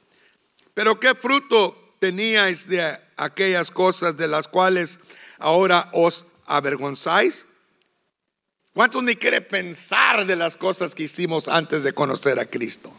Pero 0.74 1.00
¿qué 1.00 1.16
fruto 1.16 1.96
teníais 2.00 2.68
de 2.68 3.00
aquellas 3.16 3.72
cosas 3.72 4.18
de 4.18 4.28
las 4.28 4.50
cuales 4.50 5.00
ahora 5.40 5.90
os 5.94 6.26
avergonzáis? 6.46 7.46
¿Cuántos 8.74 9.02
ni 9.04 9.16
quiere 9.16 9.40
pensar 9.40 10.26
de 10.26 10.36
las 10.36 10.58
cosas 10.58 10.94
que 10.94 11.04
hicimos 11.04 11.48
antes 11.48 11.82
de 11.84 11.94
conocer 11.94 12.38
a 12.42 12.46
Cristo? 12.46 12.92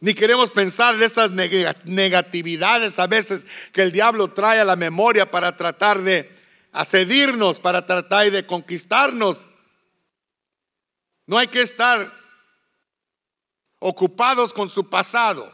Ni 0.00 0.14
queremos 0.14 0.50
pensar 0.50 0.96
de 0.98 1.06
esas 1.06 1.30
negatividades 1.30 2.98
a 2.98 3.06
veces 3.06 3.46
que 3.72 3.82
el 3.82 3.92
diablo 3.92 4.28
trae 4.28 4.60
a 4.60 4.64
la 4.64 4.76
memoria 4.76 5.30
para 5.30 5.56
tratar 5.56 6.02
de 6.02 6.30
acedirnos, 6.72 7.58
para 7.58 7.86
tratar 7.86 8.30
de 8.30 8.46
conquistarnos. 8.46 9.48
No 11.26 11.38
hay 11.38 11.48
que 11.48 11.62
estar 11.62 12.12
ocupados 13.78 14.52
con 14.52 14.68
su 14.68 14.88
pasado. 14.88 15.52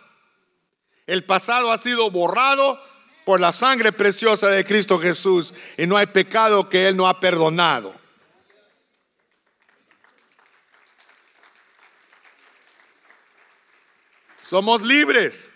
El 1.06 1.24
pasado 1.24 1.70
ha 1.70 1.78
sido 1.78 2.10
borrado 2.10 2.80
por 3.24 3.40
la 3.40 3.52
sangre 3.52 3.92
preciosa 3.92 4.48
de 4.48 4.64
Cristo 4.64 4.98
Jesús 4.98 5.54
y 5.78 5.86
no 5.86 5.96
hay 5.96 6.06
pecado 6.06 6.68
que 6.68 6.88
Él 6.88 6.96
no 6.96 7.08
ha 7.08 7.20
perdonado. 7.20 8.01
Somos 14.42 14.82
libres. 14.82 15.48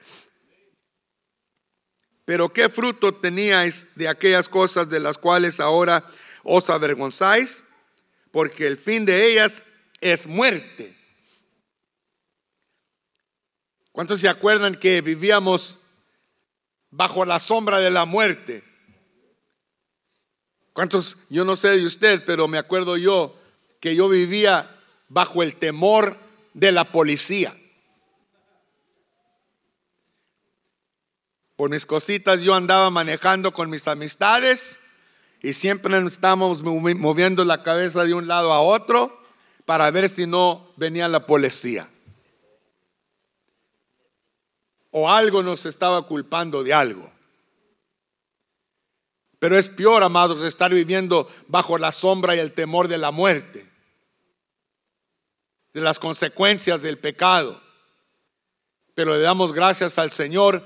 Pero 2.25 2.53
¿qué 2.53 2.69
fruto 2.69 3.13
teníais 3.13 3.85
de 3.97 4.09
aquellas 4.09 4.49
cosas 4.49 4.89
de 4.89 5.01
las 5.01 5.19
cuales 5.19 5.59
ahora 5.59 6.09
os 6.45 6.71
avergonzáis? 6.71 7.65
Porque 8.31 8.67
el 8.67 8.79
fin 8.79 9.05
de 9.05 9.31
ellas 9.31 9.65
es 10.01 10.27
muerte. 10.27 10.97
¿Cuántos 13.91 14.21
se 14.21 14.29
acuerdan 14.29 14.77
que 14.77 15.01
vivíamos 15.01 15.79
bajo 16.91 17.25
la 17.25 17.41
sombra 17.41 17.81
de 17.81 17.91
la 17.91 18.05
muerte? 18.05 18.63
¿Cuántos? 20.73 21.17
Yo 21.29 21.45
no 21.45 21.57
sé 21.57 21.69
de 21.71 21.85
usted, 21.85 22.23
pero 22.25 22.47
me 22.47 22.59
acuerdo 22.59 22.97
yo 22.97 23.37
que 23.81 23.97
yo 23.97 24.09
vivía 24.09 24.79
bajo 25.09 25.43
el 25.43 25.57
temor 25.57 26.17
de 26.55 26.71
la 26.71 26.85
policía. 26.85 27.57
Por 31.57 31.71
mis 31.71 31.87
cositas 31.87 32.43
yo 32.43 32.55
andaba 32.55 32.91
manejando 32.91 33.53
con 33.53 33.71
mis 33.71 33.89
amistades 33.89 34.79
y 35.43 35.55
siempre 35.55 35.99
estábamos 36.07 36.63
moviendo 36.63 37.45
la 37.45 37.63
cabeza 37.63 38.05
de 38.05 38.15
un 38.15 38.29
lado 38.29 38.53
a 38.53 38.61
otro 38.61 39.19
para 39.65 39.91
ver 39.91 40.09
si 40.09 40.27
no 40.27 40.73
venía 40.77 41.09
la 41.09 41.27
policía. 41.27 41.89
o 44.99 45.11
algo 45.11 45.43
nos 45.43 45.67
estaba 45.67 46.07
culpando 46.07 46.65
de 46.65 46.73
algo. 46.73 47.13
Pero 49.39 49.59
es 49.59 49.69
peor, 49.69 50.03
amados, 50.03 50.41
estar 50.41 50.73
viviendo 50.73 51.29
bajo 51.49 51.77
la 51.77 51.93
sombra 51.93 52.35
y 52.35 52.39
el 52.39 52.53
temor 52.53 52.89
de 52.89 52.97
la 52.97 53.11
muerte, 53.11 53.71
de 55.75 55.83
las 55.83 55.99
consecuencias 55.99 56.81
del 56.81 56.97
pecado. 56.97 57.61
Pero 58.95 59.13
le 59.13 59.21
damos 59.21 59.53
gracias 59.53 59.99
al 59.99 60.13
Señor 60.13 60.65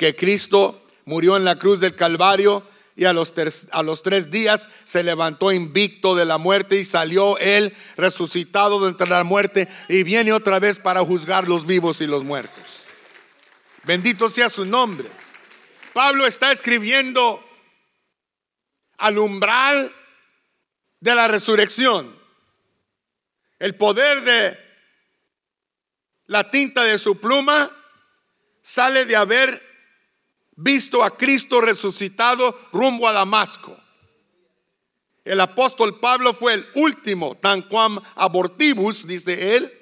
que 0.00 0.16
Cristo 0.16 0.82
murió 1.04 1.36
en 1.36 1.44
la 1.44 1.58
cruz 1.58 1.78
del 1.78 1.94
Calvario 1.94 2.66
y 2.96 3.04
a 3.04 3.12
los, 3.12 3.34
a 3.70 3.82
los 3.82 4.02
tres 4.02 4.30
días 4.30 4.66
se 4.84 5.04
levantó 5.04 5.52
invicto 5.52 6.16
de 6.16 6.24
la 6.24 6.38
muerte 6.38 6.78
y 6.78 6.86
salió 6.86 7.36
él 7.36 7.76
resucitado 7.98 8.80
de 8.80 8.88
entre 8.88 9.10
la 9.10 9.24
muerte 9.24 9.68
y 9.90 10.02
viene 10.02 10.32
otra 10.32 10.58
vez 10.58 10.78
para 10.78 11.04
juzgar 11.04 11.46
los 11.48 11.66
vivos 11.66 12.00
y 12.00 12.06
los 12.06 12.24
muertos. 12.24 12.64
Bendito 13.84 14.30
sea 14.30 14.48
su 14.48 14.64
nombre. 14.64 15.06
Pablo 15.92 16.26
está 16.26 16.50
escribiendo 16.50 17.46
al 18.96 19.18
umbral 19.18 19.94
de 20.98 21.14
la 21.14 21.28
resurrección. 21.28 22.18
El 23.58 23.74
poder 23.74 24.22
de 24.22 24.58
la 26.24 26.50
tinta 26.50 26.84
de 26.84 26.96
su 26.96 27.20
pluma 27.20 27.70
sale 28.62 29.04
de 29.04 29.16
haber 29.16 29.69
visto 30.62 31.02
a 31.02 31.16
Cristo 31.16 31.60
resucitado 31.60 32.58
rumbo 32.72 33.08
a 33.08 33.12
Damasco. 33.12 33.76
El 35.24 35.40
apóstol 35.40 36.00
Pablo 36.00 36.34
fue 36.34 36.54
el 36.54 36.66
último, 36.74 37.36
tan 37.36 37.62
quam 37.62 38.00
abortibus, 38.14 39.06
dice 39.06 39.56
él, 39.56 39.72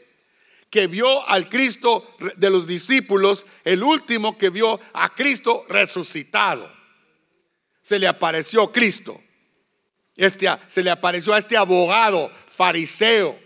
que 0.70 0.86
vio 0.86 1.26
al 1.26 1.48
Cristo 1.48 2.16
de 2.36 2.50
los 2.50 2.66
discípulos, 2.66 3.46
el 3.64 3.82
último 3.82 4.36
que 4.36 4.50
vio 4.50 4.78
a 4.92 5.08
Cristo 5.08 5.64
resucitado. 5.68 6.70
Se 7.82 7.98
le 7.98 8.06
apareció 8.06 8.70
Cristo. 8.70 9.20
Este, 10.16 10.48
se 10.66 10.82
le 10.82 10.90
apareció 10.90 11.32
a 11.32 11.38
este 11.38 11.56
abogado, 11.56 12.30
fariseo, 12.50 13.38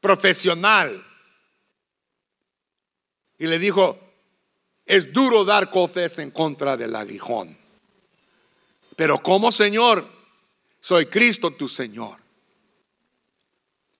profesional. 0.00 1.04
Y 3.38 3.46
le 3.46 3.58
dijo, 3.58 4.03
es 4.86 5.12
duro 5.12 5.44
dar 5.44 5.70
cofes 5.70 6.18
en 6.18 6.30
contra 6.30 6.76
del 6.76 6.94
aguijón. 6.94 7.56
Pero 8.96 9.18
como 9.18 9.50
Señor, 9.50 10.06
soy 10.80 11.06
Cristo 11.06 11.50
tu 11.50 11.68
Señor. 11.68 12.18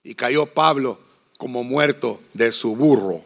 Y 0.03 0.14
cayó 0.14 0.47
Pablo 0.47 1.00
como 1.38 1.64
muerto 1.64 2.21
de 2.33 2.53
su 2.53 2.76
burro. 2.76 3.25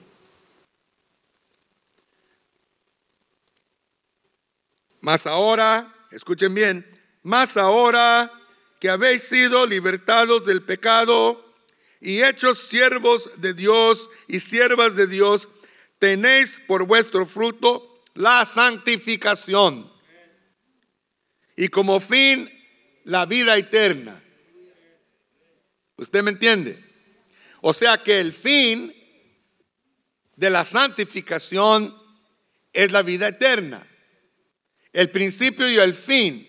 Mas 5.00 5.26
ahora, 5.26 5.92
escuchen 6.10 6.54
bien, 6.54 6.86
más 7.22 7.56
ahora 7.56 8.32
que 8.80 8.88
habéis 8.88 9.24
sido 9.24 9.66
libertados 9.66 10.46
del 10.46 10.62
pecado 10.62 11.44
y 12.00 12.22
hechos 12.22 12.58
siervos 12.58 13.30
de 13.36 13.54
Dios 13.54 14.10
y 14.28 14.40
siervas 14.40 14.94
de 14.94 15.06
Dios, 15.06 15.48
tenéis 15.98 16.60
por 16.66 16.86
vuestro 16.86 17.26
fruto 17.26 18.02
la 18.14 18.44
santificación 18.44 19.90
y 21.56 21.68
como 21.68 22.00
fin 22.00 22.48
la 23.04 23.26
vida 23.26 23.56
eterna. 23.56 24.22
¿Usted 25.96 26.22
me 26.22 26.30
entiende? 26.30 26.82
O 27.60 27.72
sea 27.72 28.02
que 28.02 28.20
el 28.20 28.32
fin 28.32 28.94
de 30.36 30.50
la 30.50 30.64
santificación 30.64 31.96
es 32.72 32.92
la 32.92 33.02
vida 33.02 33.28
eterna. 33.28 33.84
El 34.92 35.10
principio 35.10 35.68
y 35.68 35.78
el 35.78 35.94
fin 35.94 36.46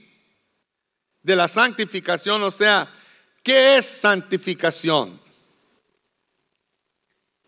de 1.23 1.36
la 1.36 1.47
santificación, 1.47 2.43
o 2.43 2.52
sea, 2.52 2.91
¿qué 3.43 3.78
es 3.78 3.86
santificación? 3.86 5.19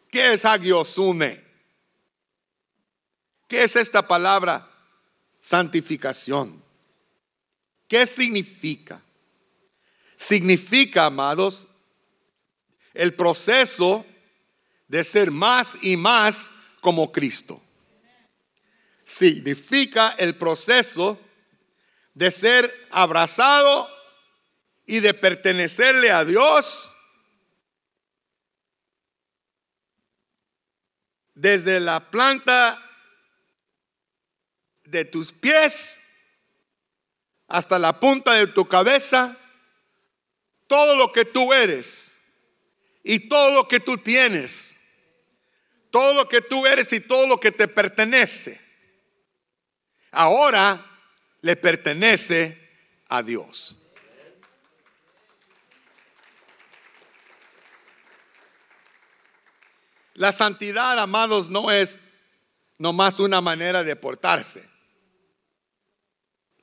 ¿Qué 0.09 0.33
es 0.33 0.45
agiosune? 0.45 1.50
¿Qué 3.51 3.63
es 3.63 3.75
esta 3.75 4.07
palabra 4.07 4.65
santificación? 5.41 6.63
¿Qué 7.85 8.07
significa? 8.07 9.01
Significa, 10.15 11.07
amados, 11.07 11.67
el 12.93 13.13
proceso 13.13 14.05
de 14.87 15.03
ser 15.03 15.31
más 15.31 15.77
y 15.81 15.97
más 15.97 16.49
como 16.79 17.11
Cristo. 17.11 17.61
Significa 19.03 20.15
el 20.17 20.37
proceso 20.37 21.19
de 22.13 22.31
ser 22.31 22.73
abrazado 22.89 23.89
y 24.85 25.01
de 25.01 25.13
pertenecerle 25.13 26.09
a 26.09 26.23
Dios 26.23 26.93
desde 31.33 31.81
la 31.81 32.09
planta 32.09 32.87
de 34.91 35.05
tus 35.05 35.31
pies 35.31 35.97
hasta 37.47 37.79
la 37.79 37.99
punta 37.99 38.33
de 38.33 38.47
tu 38.47 38.67
cabeza, 38.67 39.37
todo 40.67 40.95
lo 40.95 41.11
que 41.11 41.25
tú 41.25 41.53
eres 41.53 42.13
y 43.03 43.27
todo 43.27 43.51
lo 43.51 43.67
que 43.67 43.79
tú 43.79 43.97
tienes, 43.97 44.77
todo 45.89 46.13
lo 46.13 46.27
que 46.27 46.41
tú 46.41 46.65
eres 46.67 46.91
y 46.93 46.99
todo 46.99 47.27
lo 47.27 47.39
que 47.39 47.51
te 47.51 47.67
pertenece, 47.67 48.59
ahora 50.11 50.85
le 51.41 51.55
pertenece 51.55 52.69
a 53.09 53.23
Dios. 53.23 53.77
La 60.13 60.31
santidad, 60.31 60.99
amados, 60.99 61.49
no 61.49 61.71
es 61.71 61.97
nomás 62.77 63.19
una 63.19 63.41
manera 63.41 63.83
de 63.83 63.95
portarse. 63.95 64.70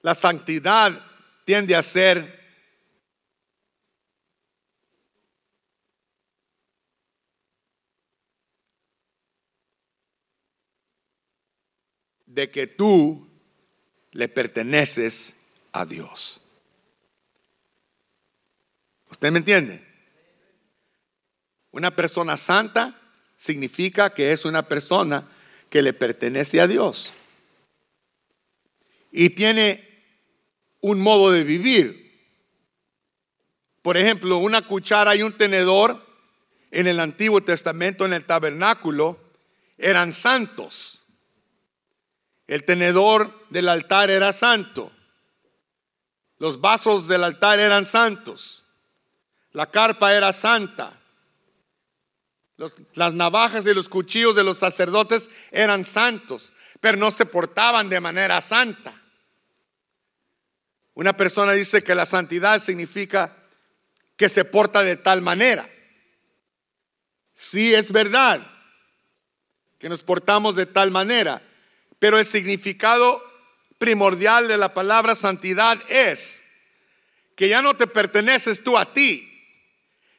La 0.00 0.14
santidad 0.14 1.04
tiende 1.44 1.74
a 1.74 1.82
ser 1.82 2.38
de 12.26 12.50
que 12.50 12.66
tú 12.66 13.28
le 14.12 14.28
perteneces 14.28 15.34
a 15.72 15.84
Dios. 15.84 16.40
¿Usted 19.10 19.32
me 19.32 19.38
entiende? 19.38 19.82
Una 21.72 21.94
persona 21.96 22.36
santa 22.36 22.96
significa 23.36 24.14
que 24.14 24.32
es 24.32 24.44
una 24.44 24.68
persona 24.68 25.28
que 25.70 25.82
le 25.82 25.92
pertenece 25.92 26.60
a 26.60 26.66
Dios. 26.66 27.12
Y 29.10 29.30
tiene 29.30 29.87
un 30.80 31.00
modo 31.00 31.30
de 31.30 31.44
vivir. 31.44 32.08
Por 33.82 33.96
ejemplo, 33.96 34.38
una 34.38 34.62
cuchara 34.62 35.16
y 35.16 35.22
un 35.22 35.32
tenedor 35.32 36.04
en 36.70 36.86
el 36.86 37.00
Antiguo 37.00 37.40
Testamento, 37.40 38.04
en 38.04 38.12
el 38.12 38.24
tabernáculo, 38.24 39.18
eran 39.78 40.12
santos. 40.12 41.04
El 42.46 42.64
tenedor 42.64 43.46
del 43.50 43.68
altar 43.68 44.10
era 44.10 44.32
santo. 44.32 44.92
Los 46.38 46.60
vasos 46.60 47.08
del 47.08 47.24
altar 47.24 47.58
eran 47.58 47.86
santos. 47.86 48.64
La 49.52 49.70
carpa 49.70 50.14
era 50.14 50.32
santa. 50.32 50.94
las 52.94 53.14
navajas 53.14 53.64
y 53.66 53.74
los 53.74 53.88
cuchillos 53.88 54.34
de 54.34 54.42
los 54.42 54.58
sacerdotes 54.58 55.30
eran 55.52 55.84
santos, 55.84 56.52
pero 56.80 56.98
no 56.98 57.10
se 57.10 57.24
portaban 57.24 57.88
de 57.88 58.00
manera 58.00 58.40
santa. 58.40 58.94
Una 60.98 61.16
persona 61.16 61.52
dice 61.52 61.84
que 61.84 61.94
la 61.94 62.06
santidad 62.06 62.58
significa 62.58 63.32
que 64.16 64.28
se 64.28 64.44
porta 64.44 64.82
de 64.82 64.96
tal 64.96 65.22
manera. 65.22 65.64
Sí 67.36 67.72
es 67.72 67.92
verdad 67.92 68.44
que 69.78 69.88
nos 69.88 70.02
portamos 70.02 70.56
de 70.56 70.66
tal 70.66 70.90
manera, 70.90 71.40
pero 72.00 72.18
el 72.18 72.26
significado 72.26 73.22
primordial 73.78 74.48
de 74.48 74.58
la 74.58 74.74
palabra 74.74 75.14
santidad 75.14 75.78
es 75.88 76.42
que 77.36 77.48
ya 77.48 77.62
no 77.62 77.74
te 77.74 77.86
perteneces 77.86 78.64
tú 78.64 78.76
a 78.76 78.92
ti, 78.92 79.24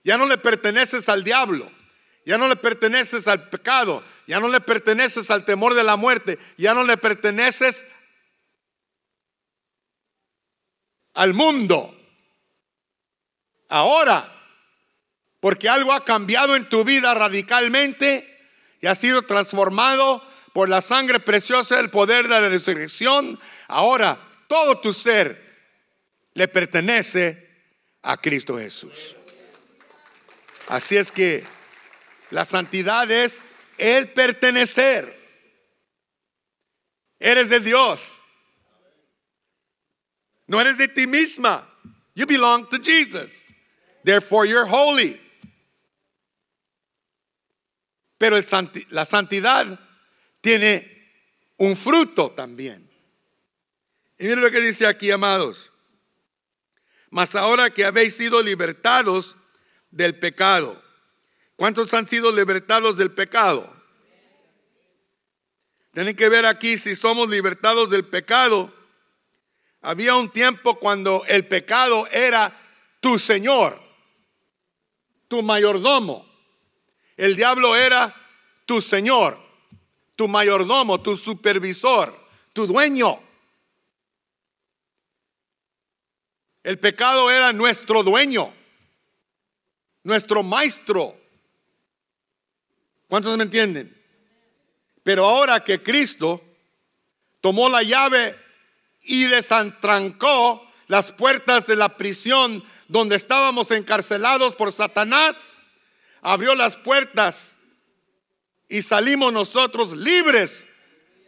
ya 0.06 0.18
no 0.18 0.28
le 0.28 0.38
perteneces 0.38 1.10
al 1.10 1.26
diablo, 1.26 1.70
ya 2.26 2.38
no 2.38 2.48
le 2.48 2.56
perteneces 2.56 3.28
al 3.28 3.50
pecado, 3.50 4.02
ya 4.28 4.40
no 4.40 4.48
le 4.48 4.62
perteneces 4.62 5.30
al 5.30 5.44
temor 5.44 5.74
de 5.74 5.84
la 5.84 5.98
muerte, 5.98 6.40
ya 6.56 6.74
no 6.74 6.86
le 6.86 6.96
perteneces 6.96 7.84
al 11.14 11.34
mundo. 11.34 11.96
Ahora, 13.70 14.36
porque 15.40 15.70
algo 15.70 15.94
ha 15.94 16.04
cambiado 16.04 16.56
en 16.56 16.68
tu 16.68 16.84
vida 16.84 17.14
radicalmente 17.14 18.28
y 18.82 18.88
ha 18.88 18.96
sido 18.96 19.22
transformado 19.24 20.24
por 20.54 20.70
la 20.70 20.82
sangre 20.82 21.20
preciosa 21.20 21.78
del 21.78 21.90
poder 21.90 22.28
de 22.28 22.42
la 22.42 22.50
resurrección, 22.50 23.40
ahora 23.68 24.20
todo 24.48 24.80
tu 24.80 24.92
ser 24.94 25.50
le 26.34 26.48
pertenece 26.48 27.48
a 28.02 28.18
Cristo 28.18 28.58
Jesús. 28.58 29.16
Así 30.68 30.98
es 30.98 31.12
que 31.12 31.44
la 32.32 32.46
santidad 32.46 33.10
es 33.10 33.42
el 33.78 34.12
pertenecer. 34.12 35.18
Eres 37.20 37.50
de 37.50 37.60
Dios. 37.60 38.24
No 40.50 40.60
eres 40.60 40.80
de 40.80 40.88
ti 40.88 41.06
misma. 41.06 41.64
You 42.16 42.26
belong 42.26 42.68
to 42.70 42.80
Jesus. 42.80 43.54
Therefore 44.04 44.48
you're 44.48 44.66
holy. 44.66 45.22
Pero 48.18 48.36
el 48.36 48.44
la 48.90 49.06
santidad 49.06 49.80
tiene 50.42 50.86
un 51.58 51.76
fruto 51.76 52.32
también. 52.32 52.90
Y 54.18 54.24
miren 54.24 54.42
lo 54.42 54.50
que 54.50 54.60
dice 54.60 54.88
aquí, 54.88 55.12
amados. 55.12 55.72
Mas 57.12 57.36
ahora 57.36 57.70
que 57.70 57.86
habéis 57.86 58.16
sido 58.16 58.42
libertados 58.42 59.38
del 59.92 60.18
pecado. 60.18 60.82
¿Cuántos 61.56 61.94
han 61.94 62.08
sido 62.08 62.32
libertados 62.32 62.98
del 62.98 63.12
pecado? 63.12 63.72
Tienen 65.94 66.16
que 66.16 66.28
ver 66.28 66.48
aquí 66.48 66.80
si 66.80 66.96
somos 66.96 67.30
libertados 67.30 67.92
del 67.92 68.06
pecado. 68.06 68.74
Había 69.82 70.16
un 70.16 70.30
tiempo 70.30 70.76
cuando 70.76 71.24
el 71.26 71.48
pecado 71.48 72.08
era 72.08 72.56
tu 73.00 73.18
Señor, 73.18 73.80
tu 75.28 75.42
mayordomo. 75.42 76.28
El 77.16 77.36
diablo 77.36 77.76
era 77.76 78.14
tu 78.66 78.82
Señor, 78.82 79.38
tu 80.16 80.28
mayordomo, 80.28 81.02
tu 81.02 81.16
supervisor, 81.16 82.14
tu 82.52 82.68
dueño. 82.68 83.22
El 86.62 86.78
pecado 86.78 87.32
era 87.32 87.54
nuestro 87.54 88.04
dueño, 88.04 88.54
nuestro 90.04 90.44
maestro. 90.44 91.16
¿Cuántos 93.08 93.36
me 93.38 93.44
entienden? 93.44 93.96
Pero 95.04 95.26
ahora 95.26 95.64
que 95.64 95.82
Cristo 95.82 96.42
tomó 97.40 97.70
la 97.70 97.82
llave 97.82 98.49
y 99.02 99.26
desantrancó 99.26 100.66
las 100.88 101.12
puertas 101.12 101.68
de 101.68 101.76
la 101.76 101.90
prisión 101.98 102.64
donde 102.88 103.16
estábamos 103.16 103.72
encarcelados 103.72 104.56
por 104.56 104.72
Satanás, 104.72 105.36
abrió 106.22 106.56
las 106.56 106.76
puertas 106.76 107.56
y 108.68 108.82
salimos 108.82 109.32
nosotros 109.32 109.92
libres 109.94 110.68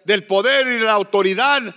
del 0.06 0.24
poder 0.26 0.68
y 0.68 0.72
de 0.72 0.86
la 0.86 0.94
autoridad 0.94 1.76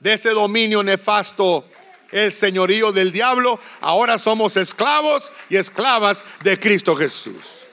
de 0.00 0.12
ese 0.12 0.30
dominio 0.30 0.82
nefasto, 0.82 1.68
el 2.12 2.32
señorío 2.32 2.92
del 2.92 3.10
diablo. 3.10 3.58
Ahora 3.80 4.18
somos 4.18 4.56
esclavos 4.56 5.32
y 5.48 5.56
esclavas 5.56 6.24
de 6.42 6.58
Cristo 6.58 6.94
Jesús. 6.94 7.63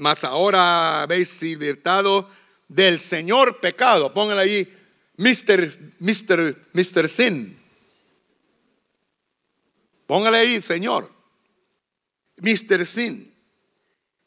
Mas 0.00 0.24
ahora 0.24 1.02
habéis 1.02 1.42
libertado 1.42 2.26
del 2.66 3.00
Señor 3.00 3.60
pecado. 3.60 4.14
Póngale 4.14 4.40
ahí, 4.40 4.76
Mr. 5.18 5.92
Mr. 5.98 6.56
Mr. 6.72 7.06
Sin. 7.06 7.60
Póngale 10.06 10.38
ahí, 10.38 10.62
Señor. 10.62 11.12
Mr. 12.38 12.86
Sin. 12.86 13.30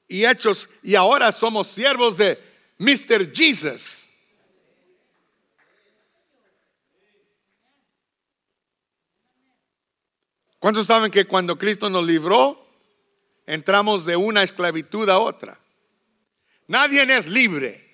Y 0.07 0.25
hechos, 0.25 0.69
y 0.83 0.93
ahora 0.93 1.31
somos 1.31 1.69
siervos 1.69 2.17
de 2.17 2.37
Mr. 2.77 3.33
Jesus. 3.33 4.07
¿Cuántos 10.59 10.85
saben 10.85 11.09
que 11.09 11.25
cuando 11.25 11.57
Cristo 11.57 11.89
nos 11.89 12.05
libró, 12.05 12.63
entramos 13.47 14.05
de 14.05 14.15
una 14.15 14.43
esclavitud 14.43 15.09
a 15.09 15.17
otra? 15.17 15.62
Nadie 16.73 17.03
es 17.03 17.27
libre. 17.27 17.87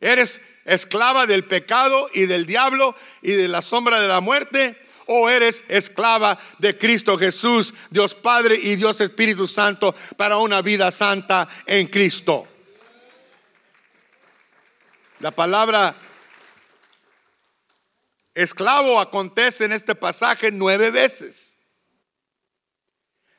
Eres 0.00 0.38
esclava 0.66 1.24
del 1.24 1.44
pecado 1.44 2.10
y 2.12 2.26
del 2.26 2.44
diablo 2.44 2.94
y 3.22 3.30
de 3.32 3.48
la 3.48 3.62
sombra 3.62 4.02
de 4.02 4.08
la 4.08 4.20
muerte. 4.20 4.76
O 5.06 5.30
eres 5.30 5.64
esclava 5.68 6.38
de 6.58 6.76
Cristo 6.76 7.16
Jesús, 7.16 7.72
Dios 7.88 8.14
Padre 8.14 8.56
y 8.56 8.76
Dios 8.76 9.00
Espíritu 9.00 9.48
Santo 9.48 9.94
para 10.18 10.36
una 10.36 10.60
vida 10.60 10.90
santa 10.90 11.48
en 11.64 11.86
Cristo. 11.86 12.46
La 15.18 15.30
palabra 15.30 15.94
esclavo 18.34 19.00
acontece 19.00 19.64
en 19.64 19.72
este 19.72 19.94
pasaje 19.94 20.50
nueve 20.52 20.90
veces. 20.90 21.56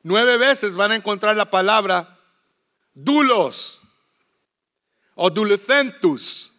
Nueve 0.01 0.37
veces 0.37 0.75
van 0.75 0.93
a 0.93 0.95
encontrar 0.95 1.35
la 1.35 1.51
palabra 1.51 2.19
dulos 2.95 3.81
o 5.15 5.29
dulucentus. 5.29 6.51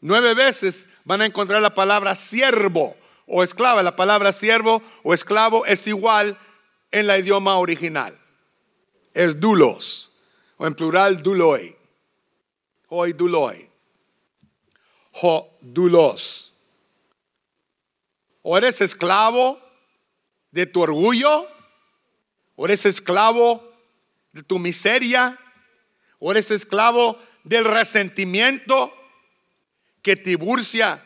Nueve 0.00 0.34
veces 0.34 0.86
van 1.04 1.22
a 1.22 1.26
encontrar 1.26 1.60
la 1.60 1.74
palabra 1.74 2.14
siervo 2.14 2.96
o 3.26 3.42
esclava. 3.42 3.82
La 3.82 3.96
palabra 3.96 4.32
siervo 4.32 4.82
o 5.02 5.14
esclavo 5.14 5.66
es 5.66 5.86
igual 5.86 6.38
en 6.90 7.06
la 7.06 7.18
idioma 7.18 7.56
original. 7.56 8.16
Es 9.14 9.40
dulos 9.40 10.12
o 10.56 10.66
en 10.66 10.74
plural 10.74 11.22
duloi. 11.22 11.76
Hoi 12.88 13.12
duloi. 13.12 13.68
Dulos. 15.60 16.54
O 18.42 18.56
eres 18.56 18.80
esclavo 18.80 19.58
de 20.52 20.66
tu 20.66 20.80
orgullo, 20.80 21.46
o 22.54 22.64
eres 22.66 22.86
esclavo 22.86 23.62
de 24.32 24.42
tu 24.42 24.58
miseria, 24.58 25.38
o 26.18 26.30
eres 26.30 26.50
esclavo 26.50 27.18
del 27.44 27.64
resentimiento 27.64 28.92
que 30.02 30.16
Tiburcia 30.16 31.04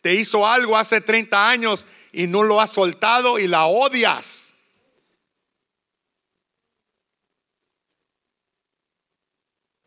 te 0.00 0.14
hizo 0.14 0.46
algo 0.46 0.76
hace 0.76 1.00
30 1.00 1.48
años 1.48 1.86
y 2.12 2.26
no 2.26 2.42
lo 2.42 2.60
has 2.60 2.70
soltado 2.70 3.38
y 3.38 3.46
la 3.46 3.66
odias. 3.66 4.54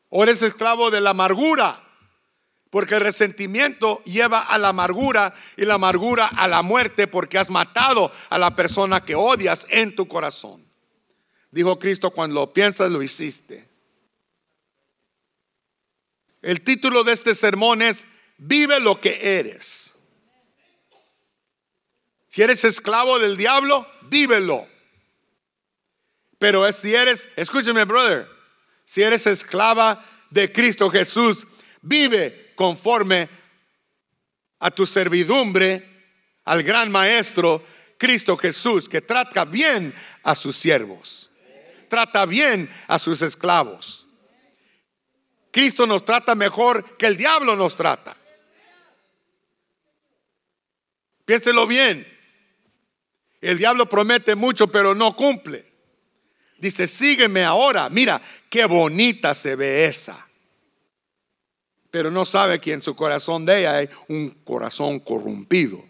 O 0.09 0.23
eres 0.23 0.41
esclavo 0.41 0.91
de 0.91 0.99
la 0.99 1.11
amargura, 1.11 1.81
porque 2.69 2.95
el 2.95 3.01
resentimiento 3.01 4.03
lleva 4.03 4.39
a 4.41 4.57
la 4.57 4.69
amargura 4.69 5.33
y 5.55 5.65
la 5.65 5.75
amargura 5.75 6.27
a 6.27 6.47
la 6.47 6.61
muerte 6.61 7.07
porque 7.07 7.37
has 7.37 7.49
matado 7.49 8.11
a 8.29 8.37
la 8.37 8.55
persona 8.55 9.03
que 9.03 9.15
odias 9.15 9.65
en 9.69 9.95
tu 9.95 10.07
corazón. 10.07 10.65
Dijo 11.49 11.79
Cristo, 11.79 12.11
cuando 12.11 12.41
lo 12.41 12.53
piensas, 12.53 12.91
lo 12.91 13.01
hiciste. 13.01 13.70
El 16.41 16.61
título 16.61 17.03
de 17.03 17.13
este 17.13 17.35
sermón 17.35 17.81
es 17.81 18.05
Vive 18.37 18.79
lo 18.79 18.99
que 18.99 19.37
eres. 19.39 19.93
Si 22.27 22.41
eres 22.41 22.63
esclavo 22.63 23.19
del 23.19 23.37
diablo, 23.37 23.85
vívelo. 24.03 24.67
Pero 26.39 26.71
si 26.71 26.95
eres, 26.95 27.27
escúcheme, 27.35 27.83
brother, 27.85 28.27
si 28.85 29.03
eres 29.03 29.27
esclava 29.27 30.03
de 30.31 30.51
Cristo 30.51 30.89
Jesús, 30.89 31.45
vive 31.81 32.53
conforme 32.55 33.29
a 34.59 34.71
tu 34.71 34.87
servidumbre 34.87 35.87
al 36.45 36.63
gran 36.63 36.91
maestro 36.91 37.63
Cristo 37.97 38.35
Jesús, 38.37 38.89
que 38.89 39.01
trata 39.01 39.45
bien 39.45 39.93
a 40.23 40.33
sus 40.33 40.55
siervos, 40.55 41.29
trata 41.89 42.25
bien 42.25 42.71
a 42.87 42.97
sus 42.97 43.21
esclavos. 43.21 44.00
Cristo 45.51 45.85
nos 45.85 46.05
trata 46.05 46.33
mejor 46.33 46.97
que 46.97 47.05
el 47.05 47.17
diablo 47.17 47.55
nos 47.55 47.75
trata. 47.75 48.15
Piénselo 51.25 51.67
bien. 51.67 52.07
El 53.41 53.57
diablo 53.57 53.87
promete 53.87 54.35
mucho, 54.35 54.67
pero 54.67 54.95
no 54.95 55.15
cumple. 55.15 55.65
Dice, 56.57 56.87
sígueme 56.87 57.43
ahora. 57.43 57.89
Mira, 57.89 58.21
qué 58.49 58.65
bonita 58.65 59.33
se 59.33 59.55
ve 59.55 59.85
esa. 59.85 60.27
Pero 61.89 62.11
no 62.11 62.25
sabe 62.25 62.59
que 62.59 62.71
en 62.71 62.81
su 62.81 62.95
corazón 62.95 63.45
de 63.45 63.59
ella 63.59 63.77
hay 63.77 63.89
un 64.07 64.29
corazón 64.43 64.99
corrompido. 64.99 65.83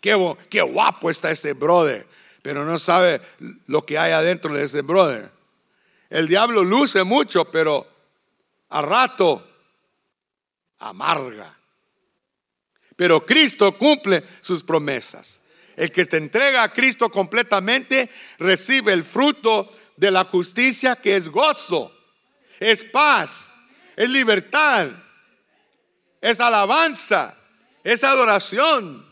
Qué, 0.00 0.36
qué 0.50 0.62
guapo 0.62 1.10
está 1.10 1.30
ese 1.30 1.52
brother. 1.52 2.06
Pero 2.42 2.64
no 2.64 2.78
sabe 2.78 3.20
lo 3.66 3.86
que 3.86 3.98
hay 3.98 4.12
adentro 4.12 4.52
de 4.52 4.64
ese 4.64 4.82
brother. 4.82 5.30
El 6.10 6.28
diablo 6.28 6.64
luce 6.64 7.04
mucho, 7.04 7.44
pero 7.46 7.93
a 8.74 8.82
rato 8.82 9.40
amarga. 10.78 11.56
Pero 12.96 13.24
Cristo 13.24 13.78
cumple 13.78 14.24
sus 14.40 14.64
promesas. 14.64 15.40
El 15.76 15.92
que 15.92 16.06
te 16.06 16.16
entrega 16.16 16.64
a 16.64 16.72
Cristo 16.72 17.08
completamente 17.08 18.10
recibe 18.38 18.92
el 18.92 19.04
fruto 19.04 19.72
de 19.96 20.10
la 20.10 20.24
justicia 20.24 20.96
que 20.96 21.14
es 21.14 21.28
gozo, 21.28 21.96
es 22.58 22.82
paz, 22.82 23.52
es 23.94 24.10
libertad, 24.10 24.88
es 26.20 26.40
alabanza, 26.40 27.36
es 27.84 28.02
adoración. 28.02 29.06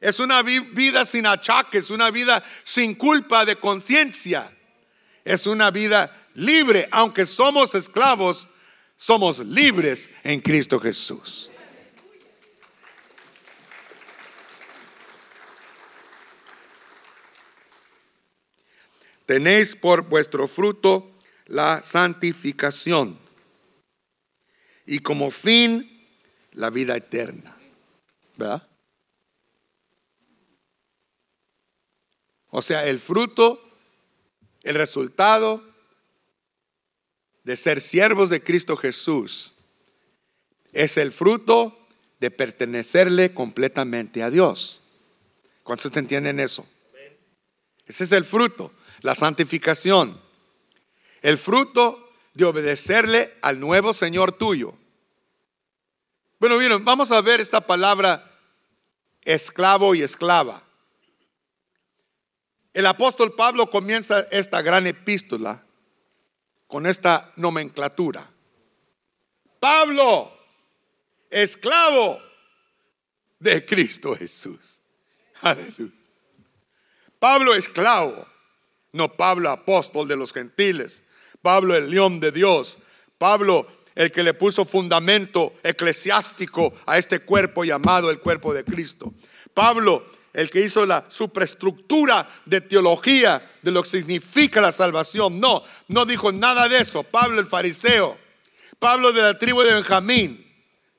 Es 0.00 0.20
una 0.20 0.42
vida 0.42 1.04
sin 1.04 1.26
achaques, 1.26 1.90
una 1.90 2.10
vida 2.10 2.42
sin 2.62 2.94
culpa 2.94 3.44
de 3.44 3.56
conciencia. 3.56 4.50
Es 5.24 5.46
una 5.46 5.72
vida 5.72 6.28
libre, 6.34 6.88
aunque 6.92 7.26
somos 7.26 7.74
esclavos, 7.74 8.46
somos 9.00 9.38
libres 9.38 10.10
en 10.22 10.42
Cristo 10.42 10.78
Jesús. 10.78 11.50
Tenéis 19.24 19.74
por 19.74 20.06
vuestro 20.06 20.46
fruto 20.46 21.12
la 21.46 21.82
santificación 21.82 23.18
y 24.84 24.98
como 24.98 25.30
fin 25.30 26.06
la 26.52 26.68
vida 26.68 26.94
eterna. 26.94 27.56
¿Verdad? 28.36 28.68
O 32.50 32.60
sea, 32.60 32.86
el 32.86 33.00
fruto, 33.00 33.62
el 34.62 34.74
resultado 34.74 35.69
de 37.44 37.56
ser 37.56 37.80
siervos 37.80 38.30
de 38.30 38.42
Cristo 38.42 38.76
Jesús 38.76 39.52
es 40.72 40.96
el 40.96 41.12
fruto 41.12 41.76
de 42.20 42.30
pertenecerle 42.30 43.32
completamente 43.34 44.22
a 44.22 44.30
Dios. 44.30 44.82
¿Cuántos 45.62 45.96
entienden 45.96 46.40
eso? 46.40 46.66
Ese 47.86 48.04
es 48.04 48.12
el 48.12 48.24
fruto, 48.24 48.72
la 49.02 49.14
santificación. 49.14 50.20
El 51.22 51.38
fruto 51.38 52.12
de 52.34 52.44
obedecerle 52.44 53.34
al 53.42 53.58
nuevo 53.58 53.92
Señor 53.92 54.32
tuyo. 54.32 54.74
Bueno, 56.38 56.56
bien, 56.56 56.84
vamos 56.84 57.10
a 57.10 57.20
ver 57.20 57.40
esta 57.40 57.60
palabra 57.60 58.30
esclavo 59.24 59.94
y 59.94 60.02
esclava. 60.02 60.62
El 62.72 62.86
apóstol 62.86 63.34
Pablo 63.34 63.68
comienza 63.68 64.20
esta 64.30 64.62
gran 64.62 64.86
epístola 64.86 65.64
con 66.70 66.86
esta 66.86 67.32
nomenclatura. 67.36 68.30
Pablo, 69.58 70.32
esclavo 71.28 72.18
de 73.38 73.66
Cristo 73.66 74.14
Jesús. 74.14 74.80
Aleluya. 75.42 75.92
Pablo, 77.18 77.54
esclavo. 77.54 78.26
No 78.92 79.08
Pablo, 79.08 79.50
apóstol 79.50 80.06
de 80.08 80.16
los 80.16 80.32
gentiles. 80.32 81.02
Pablo, 81.42 81.74
el 81.74 81.90
león 81.90 82.20
de 82.20 82.30
Dios. 82.30 82.78
Pablo, 83.18 83.66
el 83.96 84.12
que 84.12 84.22
le 84.22 84.32
puso 84.32 84.64
fundamento 84.64 85.52
eclesiástico 85.62 86.72
a 86.86 86.98
este 86.98 87.20
cuerpo 87.20 87.64
llamado 87.64 88.10
el 88.10 88.20
cuerpo 88.20 88.54
de 88.54 88.64
Cristo. 88.64 89.12
Pablo, 89.52 90.06
el 90.32 90.50
que 90.50 90.60
hizo 90.60 90.86
la 90.86 91.04
superestructura 91.08 92.28
de 92.44 92.60
teología 92.60 93.50
de 93.62 93.70
lo 93.70 93.82
que 93.82 93.88
significa 93.88 94.60
la 94.60 94.72
salvación. 94.72 95.40
No, 95.40 95.62
no 95.88 96.04
dijo 96.06 96.32
nada 96.32 96.68
de 96.68 96.80
eso. 96.80 97.02
Pablo 97.02 97.40
el 97.40 97.46
fariseo, 97.46 98.16
Pablo 98.78 99.12
de 99.12 99.22
la 99.22 99.38
tribu 99.38 99.62
de 99.62 99.74
Benjamín, 99.74 100.46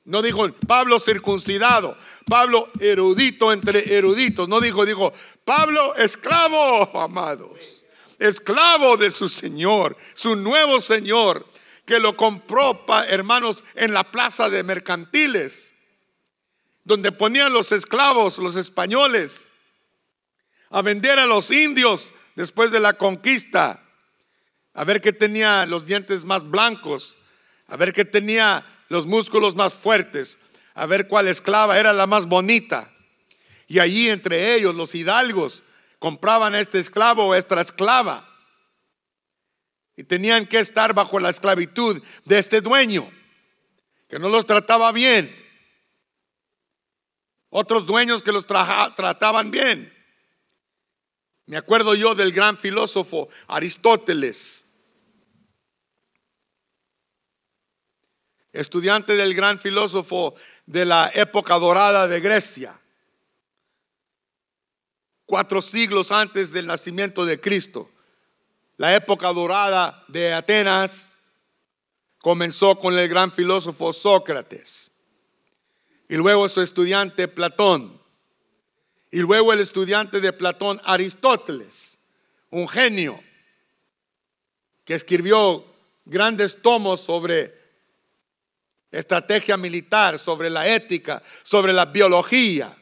no 0.04 0.20
dijo 0.20 0.50
Pablo 0.66 0.98
circuncidado, 0.98 1.96
Pablo 2.26 2.68
erudito 2.80 3.52
entre 3.52 3.94
eruditos, 3.96 4.48
no 4.48 4.60
dijo, 4.60 4.84
dijo 4.84 5.12
Pablo 5.44 5.94
esclavo, 5.94 7.00
amados, 7.00 7.84
esclavo 8.18 8.96
de 8.96 9.10
su 9.10 9.28
Señor, 9.28 9.96
su 10.14 10.36
nuevo 10.36 10.80
Señor, 10.80 11.46
que 11.86 11.98
lo 11.98 12.16
compró, 12.16 12.84
hermanos, 13.08 13.64
en 13.74 13.92
la 13.92 14.10
plaza 14.10 14.48
de 14.48 14.62
mercantiles 14.62 15.71
donde 16.84 17.12
ponían 17.12 17.52
los 17.52 17.72
esclavos, 17.72 18.38
los 18.38 18.56
españoles, 18.56 19.46
a 20.70 20.82
vender 20.82 21.18
a 21.18 21.26
los 21.26 21.50
indios 21.50 22.12
después 22.34 22.70
de 22.70 22.80
la 22.80 22.94
conquista, 22.94 23.82
a 24.74 24.84
ver 24.84 25.00
qué 25.00 25.12
tenía 25.12 25.66
los 25.66 25.86
dientes 25.86 26.24
más 26.24 26.48
blancos, 26.48 27.18
a 27.66 27.76
ver 27.76 27.92
qué 27.92 28.04
tenía 28.04 28.66
los 28.88 29.06
músculos 29.06 29.54
más 29.54 29.74
fuertes, 29.74 30.38
a 30.74 30.86
ver 30.86 31.08
cuál 31.08 31.28
esclava 31.28 31.78
era 31.78 31.92
la 31.92 32.06
más 32.06 32.26
bonita. 32.26 32.90
Y 33.68 33.78
allí 33.78 34.08
entre 34.08 34.54
ellos 34.54 34.74
los 34.74 34.94
hidalgos 34.94 35.62
compraban 35.98 36.54
a 36.54 36.60
este 36.60 36.78
esclavo 36.80 37.26
o 37.26 37.34
esta 37.34 37.60
esclava. 37.60 38.28
Y 39.96 40.04
tenían 40.04 40.46
que 40.46 40.58
estar 40.58 40.94
bajo 40.94 41.20
la 41.20 41.28
esclavitud 41.30 42.02
de 42.24 42.38
este 42.38 42.62
dueño, 42.62 43.10
que 44.08 44.18
no 44.18 44.30
los 44.30 44.46
trataba 44.46 44.90
bien 44.90 45.41
otros 47.54 47.86
dueños 47.86 48.22
que 48.22 48.32
los 48.32 48.46
trataban 48.46 49.50
bien. 49.50 49.92
Me 51.44 51.58
acuerdo 51.58 51.94
yo 51.94 52.14
del 52.14 52.32
gran 52.32 52.56
filósofo 52.56 53.28
Aristóteles, 53.46 54.64
estudiante 58.52 59.16
del 59.16 59.34
gran 59.34 59.60
filósofo 59.60 60.34
de 60.64 60.86
la 60.86 61.10
época 61.14 61.58
dorada 61.58 62.08
de 62.08 62.20
Grecia, 62.20 62.80
cuatro 65.26 65.60
siglos 65.60 66.10
antes 66.10 66.52
del 66.52 66.66
nacimiento 66.66 67.26
de 67.26 67.38
Cristo. 67.38 67.90
La 68.78 68.96
época 68.96 69.30
dorada 69.30 70.02
de 70.08 70.32
Atenas 70.32 71.18
comenzó 72.18 72.76
con 72.76 72.98
el 72.98 73.08
gran 73.08 73.30
filósofo 73.30 73.92
Sócrates 73.92 74.91
y 76.12 76.16
luego 76.16 76.46
su 76.46 76.60
estudiante 76.60 77.26
Platón, 77.26 77.98
y 79.10 79.20
luego 79.20 79.50
el 79.50 79.60
estudiante 79.60 80.20
de 80.20 80.34
Platón 80.34 80.78
Aristóteles, 80.84 81.96
un 82.50 82.68
genio 82.68 83.18
que 84.84 84.92
escribió 84.92 85.64
grandes 86.04 86.60
tomos 86.60 87.00
sobre 87.00 87.58
estrategia 88.90 89.56
militar, 89.56 90.18
sobre 90.18 90.50
la 90.50 90.68
ética, 90.68 91.22
sobre 91.42 91.72
la 91.72 91.86
biología, 91.86 92.76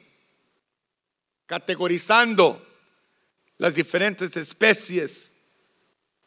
categorizando 1.46 2.66
las 3.58 3.72
diferentes 3.72 4.36
especies 4.36 5.32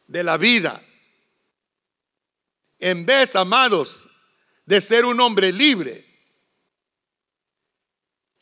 de 0.06 0.24
la 0.24 0.38
vida. 0.38 0.82
En 2.78 3.04
vez, 3.04 3.36
amados, 3.36 4.08
de 4.64 4.80
ser 4.80 5.04
un 5.04 5.20
hombre 5.20 5.52
libre, 5.52 6.13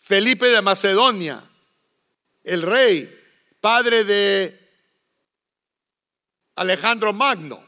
Felipe 0.02 0.46
de 0.46 0.60
Macedonia, 0.60 1.48
el 2.42 2.62
rey, 2.62 3.08
padre 3.60 4.02
de 4.02 4.58
Alejandro 6.56 7.12
Magno, 7.12 7.64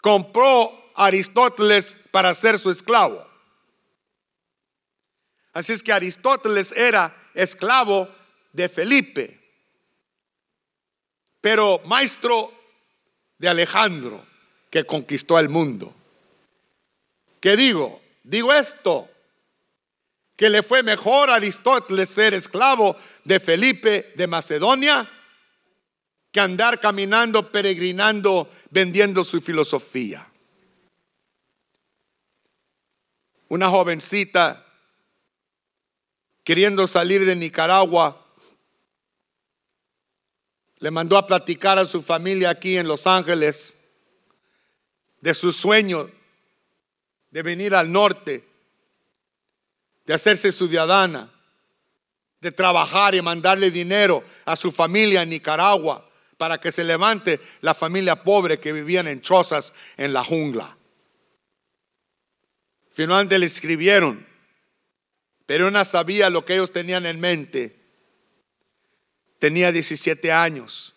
compró 0.00 0.70
a 0.94 1.06
Aristóteles 1.06 1.96
para 2.12 2.32
ser 2.32 2.60
su 2.60 2.70
esclavo. 2.70 3.28
Así 5.52 5.72
es 5.72 5.82
que 5.82 5.92
Aristóteles 5.92 6.70
era 6.70 7.12
esclavo 7.34 8.08
de 8.52 8.68
Felipe, 8.68 9.40
pero 11.40 11.80
maestro 11.86 12.52
de 13.36 13.48
Alejandro, 13.48 14.24
que 14.70 14.86
conquistó 14.86 15.40
el 15.40 15.48
mundo. 15.48 15.92
¿Qué 17.40 17.56
digo? 17.56 18.00
Digo 18.22 18.52
esto 18.52 19.10
que 20.44 20.50
le 20.50 20.62
fue 20.62 20.82
mejor 20.82 21.30
a 21.30 21.36
Aristóteles 21.36 22.10
ser 22.10 22.34
esclavo 22.34 22.98
de 23.24 23.40
Felipe 23.40 24.12
de 24.14 24.26
Macedonia 24.26 25.10
que 26.30 26.38
andar 26.38 26.80
caminando, 26.80 27.50
peregrinando, 27.50 28.50
vendiendo 28.68 29.24
su 29.24 29.40
filosofía. 29.40 30.28
Una 33.48 33.70
jovencita 33.70 34.66
queriendo 36.42 36.86
salir 36.86 37.24
de 37.24 37.36
Nicaragua 37.36 38.26
le 40.76 40.90
mandó 40.90 41.16
a 41.16 41.26
platicar 41.26 41.78
a 41.78 41.86
su 41.86 42.02
familia 42.02 42.50
aquí 42.50 42.76
en 42.76 42.86
Los 42.86 43.06
Ángeles 43.06 43.78
de 45.22 45.32
su 45.32 45.54
sueño 45.54 46.10
de 47.30 47.42
venir 47.42 47.74
al 47.74 47.90
norte 47.90 48.53
de 50.04 50.14
hacerse 50.14 50.52
ciudadana, 50.52 51.30
de 52.40 52.52
trabajar 52.52 53.14
y 53.14 53.22
mandarle 53.22 53.70
dinero 53.70 54.22
a 54.44 54.56
su 54.56 54.70
familia 54.70 55.22
en 55.22 55.30
Nicaragua 55.30 56.08
para 56.36 56.60
que 56.60 56.72
se 56.72 56.84
levante 56.84 57.40
la 57.60 57.74
familia 57.74 58.22
pobre 58.22 58.60
que 58.60 58.72
vivían 58.72 59.08
en 59.08 59.22
chozas 59.22 59.72
en 59.96 60.12
la 60.12 60.22
jungla. 60.24 60.76
Finalmente 62.92 63.38
le 63.38 63.46
escribieron 63.46 64.26
Pero 65.46 65.68
una 65.68 65.84
sabía 65.84 66.30
lo 66.30 66.44
que 66.44 66.54
ellos 66.54 66.72
tenían 66.72 67.04
en 67.04 67.20
mente. 67.20 67.78
Tenía 69.38 69.72
17 69.72 70.32
años. 70.32 70.94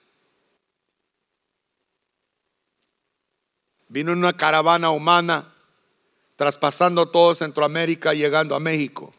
Vino 3.89 4.13
una 4.13 4.33
caravana 4.33 4.89
humana, 4.89 5.53
traspasando 6.37 7.09
todo 7.09 7.35
Centroamérica, 7.35 8.13
llegando 8.13 8.55
a 8.55 8.59
México. 8.59 9.13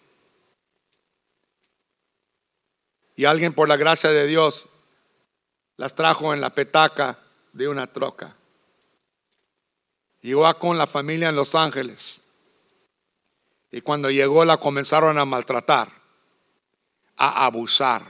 Y 3.17 3.27
alguien, 3.27 3.53
por 3.53 3.69
la 3.69 3.77
gracia 3.77 4.11
de 4.11 4.27
Dios, 4.27 4.69
las 5.77 5.95
trajo 5.95 6.33
en 6.33 6.41
la 6.41 6.55
petaca 6.55 7.19
de 7.53 7.69
una 7.69 7.89
troca. 7.89 8.37
Llegó 10.23 10.53
con 10.59 10.79
la 10.79 10.87
familia 10.87 11.29
en 11.29 11.37
Los 11.37 11.55
Ángeles. 11.57 12.25
Y 13.71 13.81
cuando 13.81 14.11
llegó 14.11 14.45
la 14.45 14.57
comenzaron 14.57 15.19
a 15.19 15.25
maltratar, 15.25 15.89
a 17.17 17.45
abusar, 17.45 18.03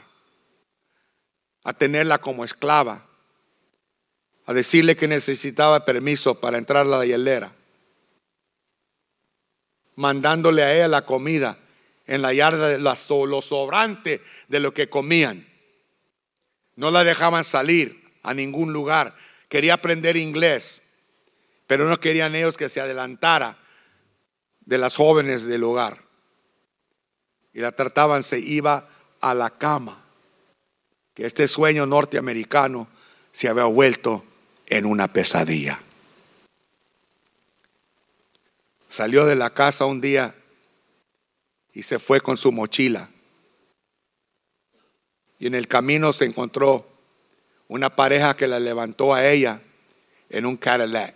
a 1.65 1.73
tenerla 1.73 2.19
como 2.19 2.45
esclava, 2.45 3.07
a 4.45 4.53
decirle 4.53 4.97
que 4.97 5.09
necesitaba 5.09 5.85
permiso 5.85 6.39
para 6.39 6.59
entrar 6.59 6.87
a 6.87 6.91
la 6.91 7.07
hielera, 7.07 7.53
mandándole 9.99 10.63
a 10.63 10.73
ella 10.73 10.87
la 10.87 11.05
comida 11.05 11.59
en 12.07 12.23
la 12.23 12.33
yarda 12.33 12.69
de 12.69 12.79
lo 12.79 13.43
sobrante 13.43 14.23
de 14.47 14.61
lo 14.61 14.73
que 14.73 14.89
comían. 14.89 15.45
No 16.77 16.93
la 16.93 17.03
dejaban 17.03 17.43
salir 17.43 18.01
a 18.23 18.33
ningún 18.33 18.73
lugar. 18.73 19.17
Quería 19.49 19.75
aprender 19.75 20.17
inglés, 20.17 20.85
pero 21.67 21.89
no 21.89 21.99
querían 21.99 22.37
ellos 22.37 22.57
que 22.57 22.69
se 22.69 22.81
adelantara 22.81 23.59
de 24.61 24.79
las 24.79 24.95
jóvenes 24.95 25.45
del 25.45 25.65
hogar. 25.65 25.99
Y 27.53 27.59
la 27.59 27.73
trataban, 27.73 28.23
se 28.23 28.39
iba 28.39 28.89
a 29.21 29.35
la 29.35 29.51
cama. 29.51 30.05
Que 31.13 31.27
este 31.27 31.49
sueño 31.49 31.87
norteamericano 31.87 32.87
se 33.33 33.49
había 33.49 33.65
vuelto 33.65 34.25
en 34.69 34.87
una 34.87 35.13
pesadilla. 35.13 35.81
Salió 38.89 39.27
de 39.27 39.37
la 39.37 39.51
casa 39.51 39.85
un 39.85 40.01
día 40.01 40.35
y 41.73 41.83
se 41.83 41.99
fue 41.99 42.21
con 42.21 42.37
su 42.37 42.53
mochila. 42.53 43.09
Y 45.39 45.47
en 45.47 45.55
el 45.55 45.69
camino 45.69 46.13
se 46.13 46.25
encontró 46.25 46.87
una 47.69 47.95
pareja 47.95 48.37
que 48.37 48.49
la 48.49 48.59
levantó 48.59 49.15
a 49.15 49.27
ella 49.27 49.61
en 50.31 50.47
un 50.47 50.57
Cadillac. 50.57 51.15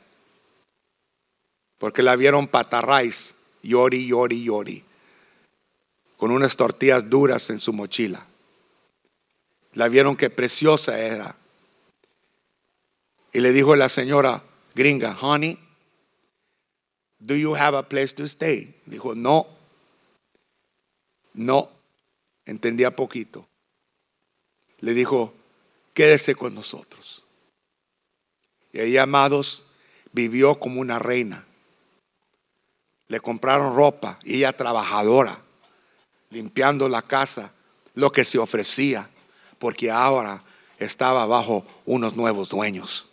Porque 1.79 2.03
la 2.03 2.15
vieron 2.15 2.47
patarrais, 2.47 3.35
llori, 3.63 4.07
llori, 4.07 4.45
llori, 4.45 4.85
con 6.17 6.31
unas 6.31 6.57
tortillas 6.57 7.09
duras 7.09 7.51
en 7.51 7.59
su 7.59 7.73
mochila. 7.73 8.25
La 9.75 9.89
vieron 9.89 10.17
que 10.17 10.31
preciosa 10.31 11.01
era. 11.01 11.35
Y 13.33 13.41
le 13.41 13.51
dijo 13.51 13.75
la 13.75 13.89
señora 13.89 14.43
gringa, 14.75 15.17
honey, 15.21 15.59
do 17.25 17.37
you 17.37 17.55
have 17.55 17.75
a 17.75 17.83
place 17.83 18.13
to 18.15 18.25
stay? 18.25 18.75
Dijo, 18.85 19.15
no, 19.15 19.47
no, 21.35 21.71
entendía 22.45 22.91
poquito. 22.91 23.47
Le 24.81 24.93
dijo, 24.93 25.33
quédese 25.95 26.35
con 26.35 26.55
nosotros. 26.55 27.23
Y 28.73 28.81
ella, 28.81 29.05
amados, 29.05 29.65
vivió 30.13 30.59
como 30.59 30.81
una 30.81 30.99
reina. 30.99 31.45
Le 33.07 33.21
compraron 33.21 33.77
ropa 33.77 34.19
y 34.25 34.39
ella 34.39 34.53
trabajadora, 34.53 35.39
limpiando 36.31 36.89
la 36.89 37.03
casa, 37.03 37.53
lo 37.95 38.11
que 38.11 38.25
se 38.25 38.39
ofrecía, 38.39 39.09
porque 39.59 39.91
ahora 39.91 40.43
estaba 40.79 41.25
bajo 41.27 41.65
unos 41.85 42.17
nuevos 42.17 42.49
dueños. 42.49 43.07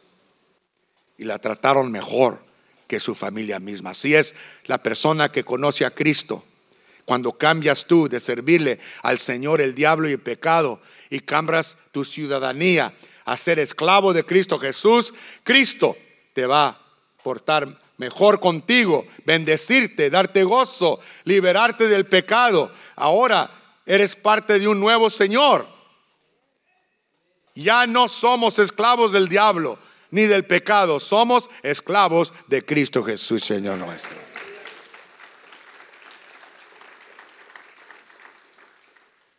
Y 1.17 1.25
la 1.25 1.37
trataron 1.37 1.91
mejor 1.91 2.48
que 2.89 2.99
su 2.99 3.13
familia 3.13 3.59
misma. 3.59 3.91
Así 3.91 4.15
es 4.15 4.33
la 4.65 4.79
persona 4.79 5.29
que 5.29 5.45
conoce 5.45 5.85
a 5.85 5.91
Cristo 5.91 6.43
cuando 7.05 7.33
cambias 7.33 7.85
tú 7.85 8.09
de 8.09 8.19
servirle 8.19 8.79
al 9.03 9.19
Señor, 9.19 9.61
el 9.61 9.75
diablo 9.75 10.09
y 10.09 10.13
el 10.13 10.19
pecado, 10.19 10.81
y 11.09 11.19
cambias 11.19 11.77
tu 11.91 12.03
ciudadanía 12.03 12.93
a 13.25 13.37
ser 13.37 13.59
esclavo 13.59 14.11
de 14.11 14.25
Cristo 14.25 14.57
Jesús, 14.57 15.13
Cristo 15.43 15.95
te 16.33 16.47
va 16.47 16.67
a 16.67 16.81
portar 17.23 17.79
mejor 17.97 18.39
contigo, 18.39 19.05
bendecirte, 19.23 20.09
darte 20.09 20.43
gozo, 20.43 20.99
liberarte 21.25 21.87
del 21.87 22.07
pecado. 22.07 22.71
Ahora 22.95 23.51
eres 23.85 24.15
parte 24.15 24.57
de 24.57 24.67
un 24.67 24.79
nuevo 24.79 25.11
Señor. 25.11 25.67
Ya 27.53 27.85
no 27.85 28.07
somos 28.07 28.57
esclavos 28.57 29.11
del 29.11 29.29
diablo 29.29 29.77
ni 30.11 30.23
del 30.23 30.45
pecado, 30.45 30.99
somos 30.99 31.49
esclavos 31.63 32.33
de 32.47 32.61
Cristo 32.61 33.03
Jesús, 33.03 33.43
Señor 33.43 33.77
nuestro. 33.77 34.17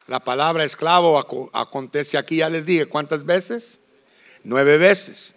La 0.06 0.20
palabra 0.20 0.64
esclavo 0.64 1.18
acontece 1.52 2.18
aquí, 2.18 2.38
ya 2.38 2.50
les 2.50 2.66
dije, 2.66 2.86
¿cuántas 2.86 3.24
veces? 3.24 3.80
Nueve 4.42 4.76
veces. 4.76 5.36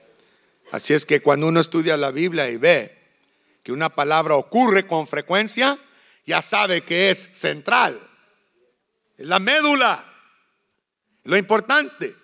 Así 0.72 0.96
es 0.96 1.06
que 1.06 1.22
cuando 1.22 1.48
uno 1.48 1.60
estudia 1.60 1.96
la 1.96 2.10
Biblia 2.10 2.50
y 2.50 2.58
ve 2.58 2.98
que 3.62 3.72
una 3.72 3.90
palabra 3.90 4.36
ocurre 4.36 4.88
con 4.88 5.06
frecuencia, 5.06 5.78
ya 6.26 6.42
sabe 6.42 6.82
que 6.82 7.12
es 7.12 7.30
central. 7.34 8.00
Es 9.16 9.28
la 9.28 9.38
médula. 9.38 10.04
Lo 11.24 11.38
importante. 11.38 12.16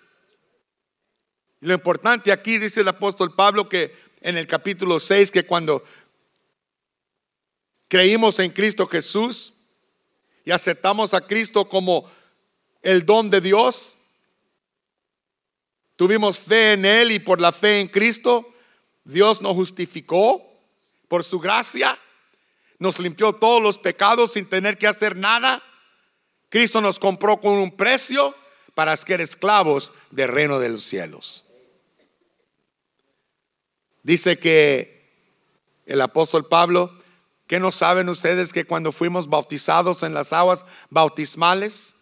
Lo 1.60 1.74
importante 1.74 2.32
aquí 2.32 2.58
dice 2.58 2.80
el 2.80 2.88
apóstol 2.88 3.34
Pablo 3.34 3.68
que 3.68 3.94
en 4.20 4.36
el 4.36 4.46
capítulo 4.46 4.98
6 4.98 5.30
que 5.30 5.44
cuando 5.44 5.84
creímos 7.88 8.38
en 8.38 8.50
Cristo 8.50 8.86
Jesús 8.86 9.54
y 10.44 10.50
aceptamos 10.50 11.12
a 11.12 11.20
Cristo 11.20 11.68
como 11.68 12.10
el 12.82 13.04
don 13.04 13.30
de 13.30 13.40
Dios. 13.40 13.96
Tuvimos 15.96 16.38
fe 16.38 16.72
en 16.72 16.84
Él 16.84 17.12
y 17.12 17.18
por 17.18 17.40
la 17.40 17.52
fe 17.52 17.80
en 17.80 17.88
Cristo, 17.88 18.54
Dios 19.04 19.42
nos 19.42 19.54
justificó 19.54 20.42
por 21.08 21.24
su 21.24 21.38
gracia. 21.38 21.98
Nos 22.78 22.98
limpió 22.98 23.34
todos 23.34 23.62
los 23.62 23.76
pecados 23.76 24.32
sin 24.32 24.46
tener 24.46 24.78
que 24.78 24.86
hacer 24.86 25.14
nada. 25.14 25.62
Cristo 26.48 26.80
nos 26.80 26.98
compró 26.98 27.36
con 27.36 27.52
un 27.52 27.76
precio 27.76 28.34
para 28.74 28.96
ser 28.96 29.20
esclavos 29.20 29.92
del 30.10 30.28
reino 30.28 30.58
de 30.58 30.70
los 30.70 30.84
cielos. 30.84 31.44
Dice 34.10 34.40
que 34.40 35.06
el 35.86 36.00
apóstol 36.00 36.48
Pablo, 36.48 36.92
que 37.46 37.60
no 37.60 37.70
saben 37.70 38.08
ustedes 38.08 38.52
que 38.52 38.64
cuando 38.64 38.90
fuimos 38.90 39.28
bautizados 39.28 40.02
en 40.02 40.14
las 40.14 40.32
aguas 40.32 40.64
bautismales, 40.88 41.94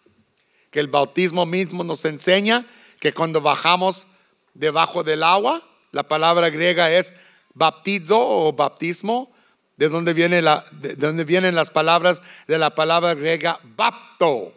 que 0.70 0.80
el 0.80 0.88
bautismo 0.88 1.44
mismo 1.44 1.84
nos 1.84 2.06
enseña 2.06 2.64
que 2.98 3.12
cuando 3.12 3.42
bajamos 3.42 4.06
debajo 4.54 5.04
del 5.04 5.22
agua, 5.22 5.62
la 5.92 6.08
palabra 6.08 6.48
griega 6.48 6.90
es 6.90 7.12
baptizo 7.52 8.16
o 8.18 8.54
baptismo, 8.54 9.30
de 9.76 9.90
donde, 9.90 10.14
viene 10.14 10.40
la, 10.40 10.64
de 10.72 10.96
donde 10.96 11.24
vienen 11.24 11.54
las 11.54 11.68
palabras 11.68 12.22
de 12.46 12.56
la 12.56 12.74
palabra 12.74 13.12
griega 13.16 13.60
bapto, 13.76 14.54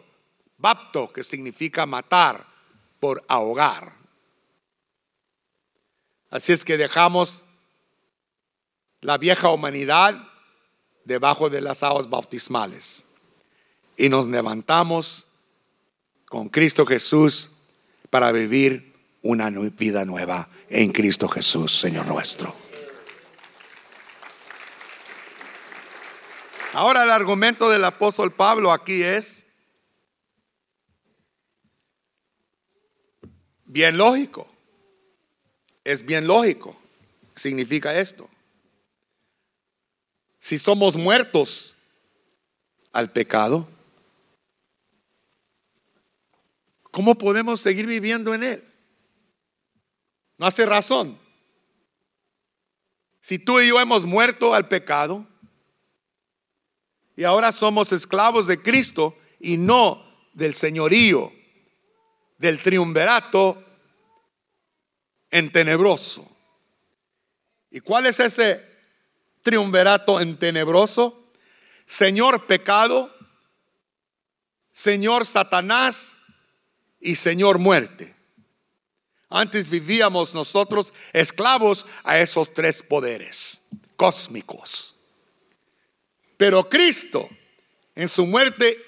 bapto, 0.56 1.12
que 1.12 1.22
significa 1.22 1.84
matar 1.84 2.46
por 2.98 3.22
ahogar. 3.28 4.00
Así 6.32 6.54
es 6.54 6.64
que 6.64 6.78
dejamos 6.78 7.44
la 9.02 9.18
vieja 9.18 9.50
humanidad 9.50 10.28
debajo 11.04 11.50
de 11.50 11.60
las 11.60 11.82
aguas 11.82 12.08
bautismales 12.08 13.04
y 13.96 14.08
nos 14.08 14.26
levantamos 14.26 15.26
con 16.26 16.48
Cristo 16.48 16.86
Jesús 16.86 17.58
para 18.10 18.32
vivir 18.32 18.94
una 19.22 19.50
vida 19.50 20.04
nueva 20.04 20.48
en 20.68 20.92
Cristo 20.92 21.28
Jesús, 21.28 21.78
Señor 21.78 22.06
nuestro. 22.06 22.54
Ahora 26.72 27.02
el 27.02 27.10
argumento 27.10 27.68
del 27.68 27.84
apóstol 27.84 28.32
Pablo 28.32 28.72
aquí 28.72 29.02
es 29.02 29.46
bien 33.66 33.98
lógico. 33.98 34.46
Es 35.84 36.04
bien 36.06 36.26
lógico. 36.26 36.76
Significa 37.34 37.98
esto. 37.98 38.28
Si 40.42 40.58
somos 40.58 40.96
muertos 40.96 41.76
al 42.92 43.12
pecado, 43.12 43.68
¿cómo 46.90 47.14
podemos 47.14 47.60
seguir 47.60 47.86
viviendo 47.86 48.34
en 48.34 48.42
Él? 48.42 48.64
No 50.38 50.46
hace 50.46 50.66
razón. 50.66 51.16
Si 53.20 53.38
tú 53.38 53.60
y 53.60 53.68
yo 53.68 53.78
hemos 53.80 54.04
muerto 54.04 54.52
al 54.52 54.66
pecado 54.66 55.24
y 57.14 57.22
ahora 57.22 57.52
somos 57.52 57.92
esclavos 57.92 58.48
de 58.48 58.60
Cristo 58.60 59.16
y 59.38 59.58
no 59.58 60.04
del 60.32 60.54
señorío, 60.54 61.32
del 62.38 62.60
triunvirato 62.60 63.62
en 65.30 65.52
tenebroso. 65.52 66.28
¿Y 67.70 67.78
cuál 67.78 68.06
es 68.06 68.18
ese 68.18 68.71
triunvirato 69.42 70.20
en 70.20 70.36
tenebroso? 70.36 71.30
Señor 71.86 72.46
pecado, 72.46 73.14
Señor 74.72 75.26
Satanás 75.26 76.16
y 77.00 77.16
Señor 77.16 77.58
muerte. 77.58 78.14
Antes 79.28 79.68
vivíamos 79.68 80.34
nosotros 80.34 80.92
esclavos 81.12 81.86
a 82.04 82.18
esos 82.18 82.52
tres 82.52 82.82
poderes 82.82 83.62
cósmicos. 83.96 84.94
Pero 86.36 86.68
Cristo, 86.68 87.28
en 87.94 88.08
su 88.08 88.26
muerte 88.26 88.78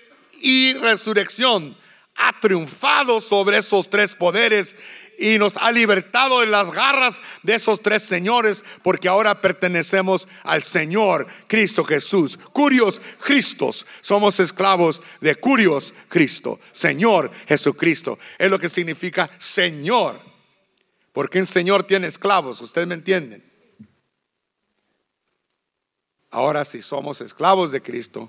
y 0.41 0.75
resurrección, 0.75 1.77
ha 2.17 2.39
triunfado 2.41 3.21
sobre 3.21 3.59
esos 3.59 3.89
tres 3.89 4.15
poderes 4.15 4.77
y 5.19 5.39
nos 5.39 5.57
ha 5.57 5.71
libertado 5.71 6.41
de 6.41 6.47
las 6.47 6.73
garras 6.73 7.21
de 7.43 7.55
esos 7.55 7.81
tres 7.81 8.03
señores, 8.03 8.65
porque 8.83 9.09
ahora 9.09 9.41
pertenecemos 9.41 10.29
al 10.43 10.63
Señor 10.63 11.27
Cristo 11.47 11.85
Jesús. 11.85 12.39
Curios 12.53 13.01
Cristos, 13.23 13.87
somos 14.01 14.41
esclavos 14.41 15.03
de 15.21 15.37
Curios 15.37 15.95
Cristo, 16.09 16.61
Señor 16.73 17.31
Jesucristo. 17.47 18.19
Es 18.39 18.51
lo 18.51 18.59
que 18.59 18.69
significa 18.69 19.31
Señor, 19.39 20.21
porque 21.13 21.41
un 21.41 21.47
Señor 21.47 21.85
tiene 21.85 22.07
esclavos, 22.07 22.61
ustedes 22.61 22.87
me 22.87 22.95
entienden. 22.95 23.43
Ahora 26.31 26.65
si 26.65 26.83
somos 26.83 27.21
esclavos 27.21 27.71
de 27.71 27.81
Cristo, 27.81 28.29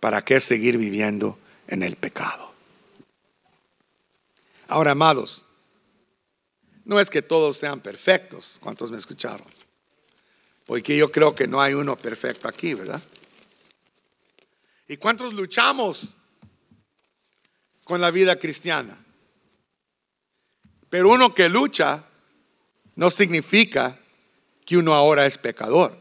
¿para 0.00 0.22
qué 0.22 0.38
seguir 0.40 0.76
viviendo 0.76 1.38
en 1.66 1.82
el 1.82 1.96
pecado? 1.96 2.52
Ahora, 4.68 4.92
amados, 4.92 5.43
no 6.84 7.00
es 7.00 7.10
que 7.10 7.22
todos 7.22 7.56
sean 7.56 7.80
perfectos. 7.80 8.58
¿Cuántos 8.60 8.90
me 8.90 8.98
escucharon? 8.98 9.46
Porque 10.66 10.96
yo 10.96 11.10
creo 11.10 11.34
que 11.34 11.46
no 11.46 11.60
hay 11.60 11.74
uno 11.74 11.96
perfecto 11.96 12.48
aquí, 12.48 12.74
¿verdad? 12.74 13.02
¿Y 14.88 14.96
cuántos 14.96 15.32
luchamos 15.34 16.16
con 17.84 18.00
la 18.00 18.10
vida 18.10 18.38
cristiana? 18.38 18.98
Pero 20.90 21.10
uno 21.10 21.34
que 21.34 21.48
lucha 21.48 22.04
no 22.94 23.10
significa 23.10 23.98
que 24.64 24.76
uno 24.76 24.94
ahora 24.94 25.26
es 25.26 25.38
pecador. 25.38 25.98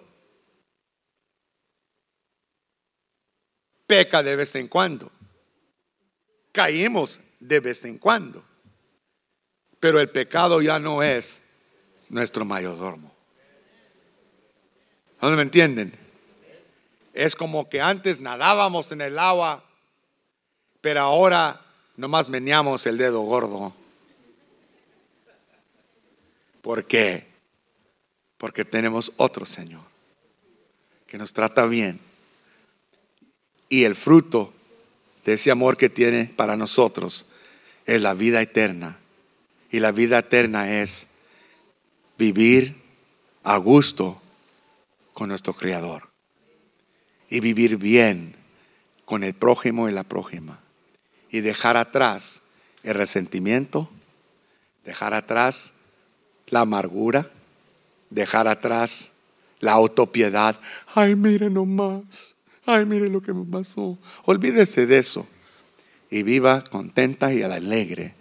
Peca 3.88 4.24
de 4.24 4.36
vez 4.36 4.56
en 4.56 4.68
cuando. 4.68 5.12
Caímos 6.52 7.20
de 7.40 7.60
vez 7.60 7.84
en 7.86 7.98
cuando. 7.98 8.44
Pero 9.84 10.00
el 10.00 10.10
pecado 10.10 10.62
ya 10.62 10.80
no 10.80 11.04
es 11.04 11.42
nuestro 12.08 12.46
mayordomo. 12.46 13.14
¿No 15.22 15.30
me 15.32 15.42
entienden? 15.42 15.92
Es 17.14 17.36
como 17.36 17.68
que 17.68 17.82
antes 17.82 18.22
nadábamos 18.22 18.94
en 18.94 19.02
el 19.02 19.20
agua, 19.20 19.62
pero 20.80 21.02
ahora 21.02 21.60
nomás 21.98 22.30
meneamos 22.30 22.86
el 22.88 22.98
dedo 22.98 23.24
gordo. 23.24 23.76
¿Por 26.62 26.86
qué? 26.86 27.28
Porque 28.38 28.64
tenemos 28.64 29.12
otro 29.18 29.46
Señor 29.46 29.84
que 31.06 31.18
nos 31.18 31.34
trata 31.34 31.66
bien. 31.66 32.00
Y 33.68 33.84
el 33.84 33.96
fruto 33.96 34.54
de 35.26 35.34
ese 35.34 35.52
amor 35.52 35.76
que 35.76 35.90
tiene 35.90 36.24
para 36.24 36.56
nosotros 36.56 37.26
es 37.86 38.02
la 38.02 38.14
vida 38.14 38.42
eterna 38.42 39.00
y 39.74 39.80
la 39.80 39.92
vida 39.92 40.20
eterna 40.20 40.82
es 40.82 41.08
vivir 42.20 42.76
a 43.42 43.58
gusto 43.58 44.22
con 45.14 45.30
nuestro 45.30 45.56
Creador 45.56 46.04
y 47.28 47.40
vivir 47.40 47.78
bien 47.78 48.36
con 49.04 49.24
el 49.24 49.34
prójimo 49.34 49.90
y 49.90 49.92
la 49.92 50.04
prójima 50.04 50.60
y 51.32 51.42
dejar 51.42 51.76
atrás 51.76 52.44
el 52.84 52.94
resentimiento, 52.94 53.90
dejar 54.86 55.16
atrás 55.16 55.74
la 56.50 56.60
amargura, 56.60 57.32
dejar 58.12 58.48
atrás 58.48 59.10
la 59.60 59.72
autopiedad. 59.72 60.56
Ay, 60.94 61.16
mire 61.16 61.50
nomás, 61.50 62.36
ay, 62.68 62.86
mire 62.86 63.10
lo 63.10 63.24
que 63.24 63.34
me 63.34 63.44
pasó. 63.44 63.98
Olvídese 64.26 64.86
de 64.86 65.00
eso 65.00 65.28
y 66.12 66.22
viva 66.22 66.64
contenta 66.64 67.34
y 67.34 67.42
alegre 67.42 68.14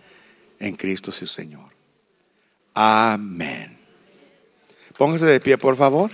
en 0.63 0.77
Cristo 0.77 1.11
su 1.11 1.27
Señor. 1.27 1.71
Amén. 2.73 3.77
Póngase 4.97 5.27
de 5.27 5.41
pie, 5.41 5.59
por 5.59 5.77
favor. 5.77 6.09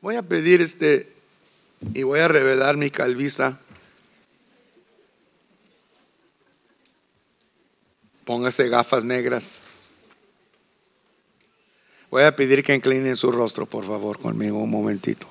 Voy 0.00 0.16
a 0.16 0.22
pedir 0.22 0.60
este 0.60 1.12
y 1.94 2.02
voy 2.02 2.18
a 2.18 2.26
revelar 2.26 2.76
mi 2.76 2.90
calviza. 2.90 3.60
Póngase 8.24 8.68
gafas 8.68 9.04
negras. 9.04 9.60
Voy 12.10 12.24
a 12.24 12.34
pedir 12.34 12.64
que 12.64 12.74
inclinen 12.74 13.16
su 13.16 13.30
rostro, 13.30 13.64
por 13.64 13.86
favor, 13.86 14.18
conmigo 14.18 14.58
un 14.58 14.70
momentito. 14.70 15.28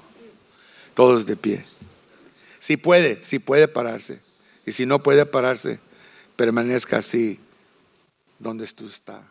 Todos 0.93 1.25
de 1.25 1.35
pie. 1.35 1.65
Si 2.59 2.77
puede, 2.77 3.21
si 3.25 3.39
puede 3.39 3.67
pararse. 3.67 4.30
Y 4.65 4.71
si 4.71 4.85
no 4.85 5.01
puede 5.01 5.25
pararse, 5.25 5.79
permanezca 6.35 6.97
así 6.97 7.39
donde 8.39 8.65
tú 8.67 8.87
está. 8.87 9.23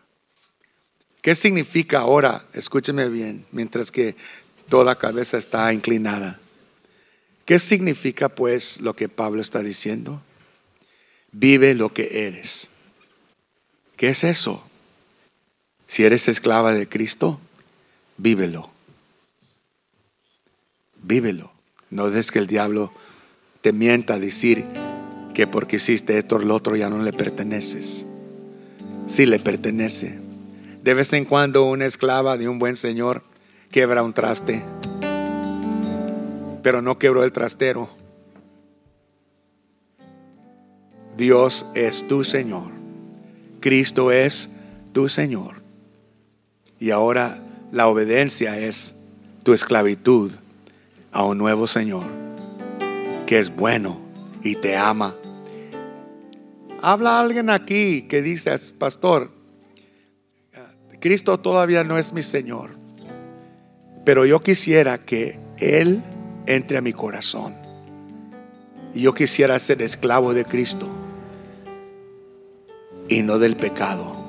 ¿Qué 1.21 1.35
significa 1.35 1.99
ahora? 1.99 2.45
Escúcheme 2.53 3.07
bien, 3.09 3.45
mientras 3.51 3.91
que 3.91 4.15
toda 4.69 4.97
cabeza 4.97 5.37
está 5.37 5.71
inclinada. 5.73 6.39
¿Qué 7.45 7.59
significa 7.59 8.29
pues 8.29 8.81
lo 8.81 8.95
que 8.95 9.09
Pablo 9.09 9.41
está 9.41 9.59
diciendo? 9.59 10.21
Vive 11.31 11.75
lo 11.75 11.93
que 11.93 12.27
eres. 12.27 12.69
¿Qué 13.97 14.09
es 14.09 14.23
eso? 14.23 14.63
Si 15.87 16.03
eres 16.03 16.27
esclava 16.27 16.73
de 16.73 16.87
Cristo, 16.87 17.39
vívelo. 18.17 18.71
Vívelo. 21.03 21.51
No 21.89 22.09
des 22.09 22.31
que 22.31 22.39
el 22.39 22.47
diablo 22.47 22.93
te 23.61 23.73
mienta 23.73 24.13
a 24.15 24.19
decir, 24.19 24.65
que 25.33 25.47
porque 25.47 25.77
hiciste 25.77 26.17
esto 26.17 26.35
o 26.35 26.39
lo 26.39 26.55
otro 26.55 26.75
ya 26.75 26.89
no 26.89 27.01
le 27.01 27.13
perteneces. 27.13 28.05
Sí 29.07 29.25
le 29.25 29.39
pertenece. 29.39 30.19
De 30.83 30.93
vez 30.93 31.13
en 31.13 31.25
cuando 31.25 31.65
una 31.65 31.85
esclava 31.85 32.37
de 32.37 32.49
un 32.49 32.59
buen 32.59 32.75
señor 32.75 33.23
quebra 33.71 34.03
un 34.03 34.13
traste, 34.13 34.63
pero 36.63 36.81
no 36.81 36.97
quebró 36.97 37.23
el 37.23 37.31
trastero. 37.31 37.89
Dios 41.17 41.67
es 41.75 42.07
tu 42.07 42.23
Señor. 42.23 42.71
Cristo 43.59 44.11
es 44.11 44.55
tu 44.91 45.07
Señor. 45.07 45.61
Y 46.79 46.91
ahora 46.91 47.43
la 47.71 47.87
obediencia 47.87 48.57
es 48.57 48.95
tu 49.43 49.53
esclavitud 49.53 50.31
a 51.11 51.23
un 51.25 51.37
nuevo 51.37 51.67
Señor, 51.67 52.05
que 53.27 53.39
es 53.39 53.55
bueno 53.55 53.99
y 54.43 54.55
te 54.55 54.75
ama 54.75 55.15
Habla 56.81 57.19
alguien 57.19 57.51
aquí 57.51 58.03
que 58.03 58.23
dice, 58.23 58.55
pastor, 58.79 59.29
Cristo 60.99 61.39
todavía 61.39 61.83
no 61.83 61.99
es 61.99 62.11
mi 62.11 62.23
Señor, 62.23 62.71
pero 64.03 64.25
yo 64.25 64.39
quisiera 64.39 64.97
que 64.97 65.37
Él 65.59 66.01
entre 66.47 66.79
a 66.79 66.81
mi 66.81 66.91
corazón. 66.91 67.53
Y 68.95 69.01
yo 69.01 69.13
quisiera 69.13 69.57
ser 69.59 69.81
esclavo 69.81 70.33
de 70.33 70.43
Cristo 70.43 70.87
y 73.07 73.21
no 73.21 73.37
del 73.37 73.55
pecado. 73.55 74.19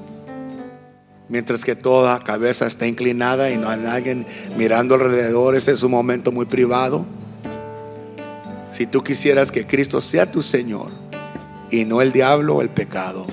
Mientras 1.29 1.65
que 1.65 1.75
toda 1.75 2.21
cabeza 2.21 2.67
está 2.67 2.87
inclinada 2.87 3.51
y 3.51 3.57
no 3.57 3.71
hay 3.71 3.81
nadie 3.81 4.27
mirando 4.59 4.95
alrededor, 4.95 5.55
ese 5.57 5.73
es 5.73 5.83
un 5.83 5.91
momento 5.91 6.31
muy 6.33 6.45
privado. 6.45 7.07
Si 8.73 8.87
tú 8.87 9.03
quisieras 9.03 9.51
que 9.51 9.67
Cristo 9.67 10.03
sea 10.03 10.31
tu 10.31 10.43
Señor, 10.43 11.02
y 11.73 11.87
no 11.87 12.03
el 12.03 12.13
diablo 12.13 12.57
o 12.57 12.63
el 12.63 12.69
pecado. 12.69 13.27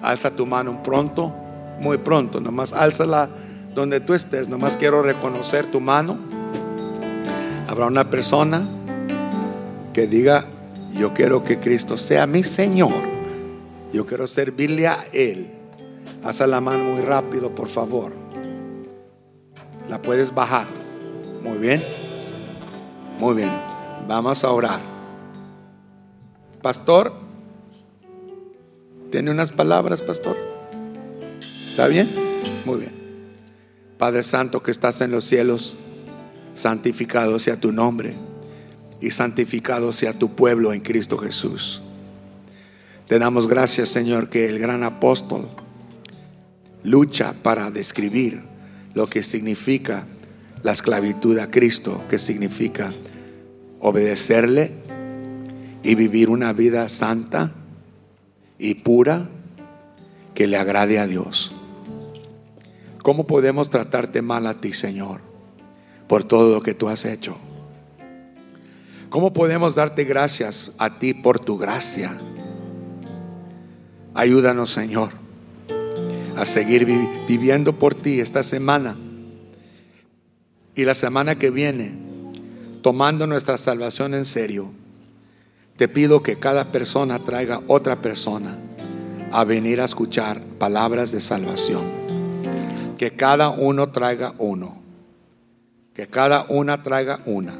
Alza 0.00 0.34
tu 0.34 0.46
mano 0.46 0.82
pronto, 0.82 1.32
muy 1.78 1.98
pronto, 1.98 2.40
nomás 2.40 2.72
álzala 2.72 3.28
donde 3.74 4.00
tú 4.00 4.14
estés, 4.14 4.48
nomás 4.48 4.76
quiero 4.76 5.02
reconocer 5.02 5.66
tu 5.66 5.78
mano. 5.78 6.18
Habrá 7.68 7.86
una 7.86 8.04
persona 8.04 8.66
que 9.92 10.06
diga, 10.06 10.46
yo 10.94 11.12
quiero 11.12 11.44
que 11.44 11.60
Cristo 11.60 11.96
sea 11.96 12.26
mi 12.26 12.42
Señor, 12.42 13.02
yo 13.92 14.06
quiero 14.06 14.26
servirle 14.26 14.88
a 14.88 15.04
Él. 15.12 15.50
Alza 16.24 16.46
la 16.46 16.60
mano 16.60 16.84
muy 16.84 17.02
rápido, 17.02 17.54
por 17.54 17.68
favor. 17.68 18.12
La 19.88 20.00
puedes 20.00 20.34
bajar. 20.34 20.66
Muy 21.42 21.58
bien. 21.58 21.82
Muy 23.18 23.34
bien, 23.34 23.52
vamos 24.08 24.42
a 24.42 24.50
orar. 24.50 24.80
Pastor, 26.60 27.21
¿tiene 29.12 29.30
unas 29.30 29.52
palabras, 29.52 30.02
pastor? 30.02 30.36
¿Está 31.70 31.86
bien? 31.86 32.10
Muy 32.64 32.80
bien. 32.80 32.92
Padre 33.98 34.22
Santo 34.24 34.62
que 34.62 34.72
estás 34.72 35.02
en 35.02 35.12
los 35.12 35.24
cielos, 35.24 35.76
santificado 36.54 37.38
sea 37.38 37.60
tu 37.60 37.70
nombre 37.70 38.14
y 39.00 39.10
santificado 39.10 39.92
sea 39.92 40.14
tu 40.14 40.34
pueblo 40.34 40.72
en 40.72 40.80
Cristo 40.80 41.18
Jesús. 41.18 41.82
Te 43.06 43.18
damos 43.18 43.46
gracias, 43.46 43.90
Señor, 43.90 44.30
que 44.30 44.48
el 44.48 44.58
gran 44.58 44.82
apóstol 44.82 45.46
lucha 46.82 47.34
para 47.42 47.70
describir 47.70 48.40
lo 48.94 49.06
que 49.06 49.22
significa 49.22 50.06
la 50.62 50.72
esclavitud 50.72 51.38
a 51.38 51.50
Cristo, 51.50 52.02
que 52.08 52.18
significa 52.18 52.90
obedecerle 53.80 54.72
y 55.82 55.94
vivir 55.96 56.30
una 56.30 56.52
vida 56.52 56.88
santa 56.88 57.52
y 58.62 58.76
pura 58.76 59.28
que 60.36 60.46
le 60.46 60.56
agrade 60.56 61.00
a 61.00 61.08
Dios. 61.08 61.52
¿Cómo 63.02 63.26
podemos 63.26 63.68
tratarte 63.68 64.22
mal 64.22 64.46
a 64.46 64.60
ti, 64.60 64.72
Señor, 64.72 65.20
por 66.06 66.22
todo 66.22 66.54
lo 66.54 66.60
que 66.60 66.72
tú 66.72 66.88
has 66.88 67.04
hecho? 67.04 67.36
¿Cómo 69.10 69.32
podemos 69.32 69.74
darte 69.74 70.04
gracias 70.04 70.70
a 70.78 71.00
ti 71.00 71.12
por 71.12 71.40
tu 71.40 71.58
gracia? 71.58 72.16
Ayúdanos, 74.14 74.70
Señor, 74.70 75.10
a 76.36 76.44
seguir 76.44 76.86
viviendo 77.26 77.72
por 77.72 77.96
ti 77.96 78.20
esta 78.20 78.44
semana 78.44 78.96
y 80.76 80.84
la 80.84 80.94
semana 80.94 81.36
que 81.36 81.50
viene, 81.50 81.96
tomando 82.80 83.26
nuestra 83.26 83.58
salvación 83.58 84.14
en 84.14 84.24
serio. 84.24 84.70
Te 85.76 85.88
pido 85.88 86.22
que 86.22 86.38
cada 86.38 86.72
persona 86.72 87.18
traiga 87.18 87.60
otra 87.66 87.96
persona 88.02 88.56
a 89.30 89.44
venir 89.44 89.80
a 89.80 89.84
escuchar 89.84 90.40
palabras 90.58 91.12
de 91.12 91.20
salvación 91.20 92.02
que 93.02 93.16
cada 93.16 93.50
uno 93.50 93.88
traiga 93.88 94.32
uno. 94.38 94.80
Que 95.92 96.06
cada 96.06 96.46
una 96.48 96.84
traiga 96.84 97.18
una. 97.26 97.52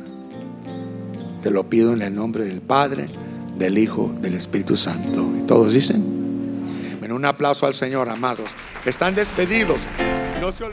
Te 1.43 1.51
lo 1.51 1.69
pido 1.69 1.93
en 1.95 2.03
el 2.03 2.15
nombre 2.15 2.45
del 2.45 2.61
Padre, 2.61 3.09
del 3.57 3.77
Hijo, 3.77 4.15
del 4.21 4.35
Espíritu 4.35 4.77
Santo. 4.77 5.29
Y 5.37 5.43
todos 5.43 5.73
dicen, 5.73 6.13
un 7.13 7.25
aplauso 7.25 7.67
al 7.67 7.75
Señor, 7.75 8.09
amados. 8.09 8.51
Están 8.87 9.17
despedidos. 9.17 9.81
No 10.41 10.53
se 10.53 10.65